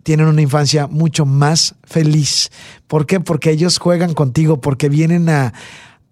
tienen 0.02 0.26
una 0.26 0.42
infancia 0.42 0.86
mucho 0.86 1.26
más 1.26 1.74
feliz. 1.84 2.50
¿Por 2.86 3.06
qué? 3.06 3.20
Porque 3.20 3.50
ellos 3.50 3.78
juegan 3.78 4.14
contigo, 4.14 4.60
porque 4.60 4.88
vienen 4.88 5.28
a, 5.28 5.52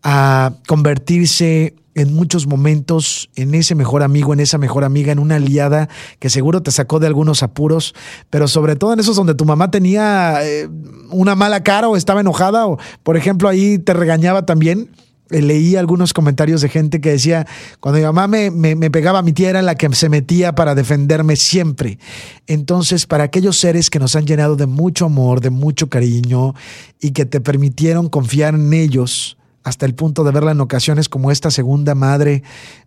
a 0.03 0.53
convertirse 0.66 1.74
en 1.98 2.14
muchos 2.14 2.46
momentos 2.46 3.29
en 3.35 3.55
ese 3.55 3.74
mejor 3.74 4.05
amigo, 4.05 4.33
en 4.33 4.38
esa 4.38 4.57
mejor 4.57 4.85
amiga, 4.85 5.11
en 5.11 5.18
una 5.18 5.37
aliada 5.37 5.88
que 6.20 6.31
seguro 6.31 6.62
te 6.62 6.70
sacó 6.70 7.01
de 7.01 7.09
algunos 7.09 7.42
apuros, 7.42 7.94
pero 8.31 8.46
sobre 8.46 8.77
todo 8.77 8.92
en 8.92 9.01
esos 9.01 9.16
donde 9.16 9.35
tu 9.35 9.44
mamá 9.44 9.72
tenía 9.72 10.38
eh, 10.42 10.68
una 11.11 11.35
mala 11.35 11.64
cara 11.64 11.88
o 11.88 11.96
estaba 11.96 12.20
enojada 12.20 12.68
o, 12.68 12.79
por 13.03 13.16
ejemplo, 13.16 13.48
ahí 13.48 13.79
te 13.79 13.94
regañaba 13.94 14.46
también 14.46 14.90
leí 15.31 15.77
algunos 15.77 16.12
comentarios 16.12 16.61
de 16.61 16.69
gente 16.69 17.01
que 17.01 17.11
decía, 17.11 17.47
cuando 17.81 17.99
mi 17.99 18.05
mamá 18.05 18.27
me, 18.27 18.51
me, 18.51 18.91
pegaba, 18.91 19.23
mi 19.23 19.33
tía 19.33 19.51
era 19.51 19.62
la 19.62 19.75
que 19.75 19.93
se 19.95 20.09
metía 20.09 20.55
para 20.55 20.75
defenderme 20.75 21.37
siempre. 21.37 21.99
Entonces, 22.47 23.07
para 23.07 23.25
aquellos 23.25 23.59
seres 23.59 23.91
que 23.91 23.99
nos 23.99 24.17
han 24.17 24.27
llenado 24.27 24.57
de 24.57 24.67
mucho 24.67 25.07
amor, 25.07 25.41
de 25.41 25.51
mucho 25.51 25.88
cariño 25.88 26.55
y 27.01 27.11
que 27.11 27.27
te 27.27 27.41
permitieron 27.41 28.09
confiar 28.09 28.55
en 28.55 28.73
ellos 28.73 29.37
hasta 29.64 29.87
el 29.87 29.95
punto 29.95 30.25
de 30.25 30.33
verla 30.33 30.53
en 30.53 30.61
ocasiones 30.61 31.09
como 31.09 31.31
esta 31.31 31.51
segunda 31.51 31.95
madre 31.95 32.43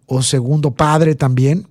o 0.07 0.23
segundo 0.23 0.71
padre 0.71 1.15
también, 1.15 1.67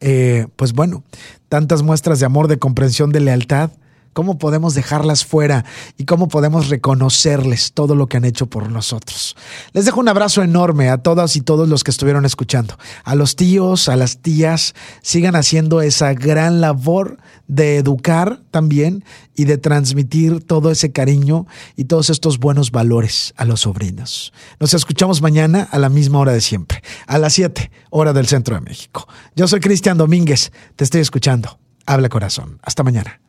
eh, 0.00 0.46
pues 0.56 0.74
bueno, 0.74 1.02
tantas 1.48 1.82
muestras 1.82 2.20
de 2.20 2.26
amor, 2.26 2.48
de 2.48 2.58
comprensión, 2.58 3.10
de 3.10 3.20
lealtad 3.20 3.70
¿Cómo 4.16 4.38
podemos 4.38 4.72
dejarlas 4.72 5.26
fuera 5.26 5.66
y 5.98 6.06
cómo 6.06 6.28
podemos 6.28 6.70
reconocerles 6.70 7.72
todo 7.74 7.94
lo 7.94 8.06
que 8.06 8.16
han 8.16 8.24
hecho 8.24 8.46
por 8.46 8.70
nosotros? 8.70 9.36
Les 9.74 9.84
dejo 9.84 10.00
un 10.00 10.08
abrazo 10.08 10.42
enorme 10.42 10.88
a 10.88 10.96
todas 10.96 11.36
y 11.36 11.42
todos 11.42 11.68
los 11.68 11.84
que 11.84 11.90
estuvieron 11.90 12.24
escuchando. 12.24 12.78
A 13.04 13.14
los 13.14 13.36
tíos, 13.36 13.90
a 13.90 13.96
las 13.96 14.22
tías, 14.22 14.74
sigan 15.02 15.36
haciendo 15.36 15.82
esa 15.82 16.14
gran 16.14 16.62
labor 16.62 17.18
de 17.46 17.76
educar 17.76 18.40
también 18.50 19.04
y 19.34 19.44
de 19.44 19.58
transmitir 19.58 20.42
todo 20.42 20.70
ese 20.70 20.92
cariño 20.92 21.46
y 21.76 21.84
todos 21.84 22.08
estos 22.08 22.38
buenos 22.38 22.70
valores 22.70 23.34
a 23.36 23.44
los 23.44 23.60
sobrinos. 23.60 24.32
Nos 24.58 24.72
escuchamos 24.72 25.20
mañana 25.20 25.68
a 25.70 25.78
la 25.78 25.90
misma 25.90 26.20
hora 26.20 26.32
de 26.32 26.40
siempre, 26.40 26.82
a 27.06 27.18
las 27.18 27.34
7, 27.34 27.70
hora 27.90 28.14
del 28.14 28.28
centro 28.28 28.54
de 28.54 28.62
México. 28.62 29.06
Yo 29.34 29.46
soy 29.46 29.60
Cristian 29.60 29.98
Domínguez, 29.98 30.52
te 30.74 30.84
estoy 30.84 31.02
escuchando. 31.02 31.58
Habla 31.84 32.08
corazón. 32.08 32.58
Hasta 32.62 32.82
mañana. 32.82 33.20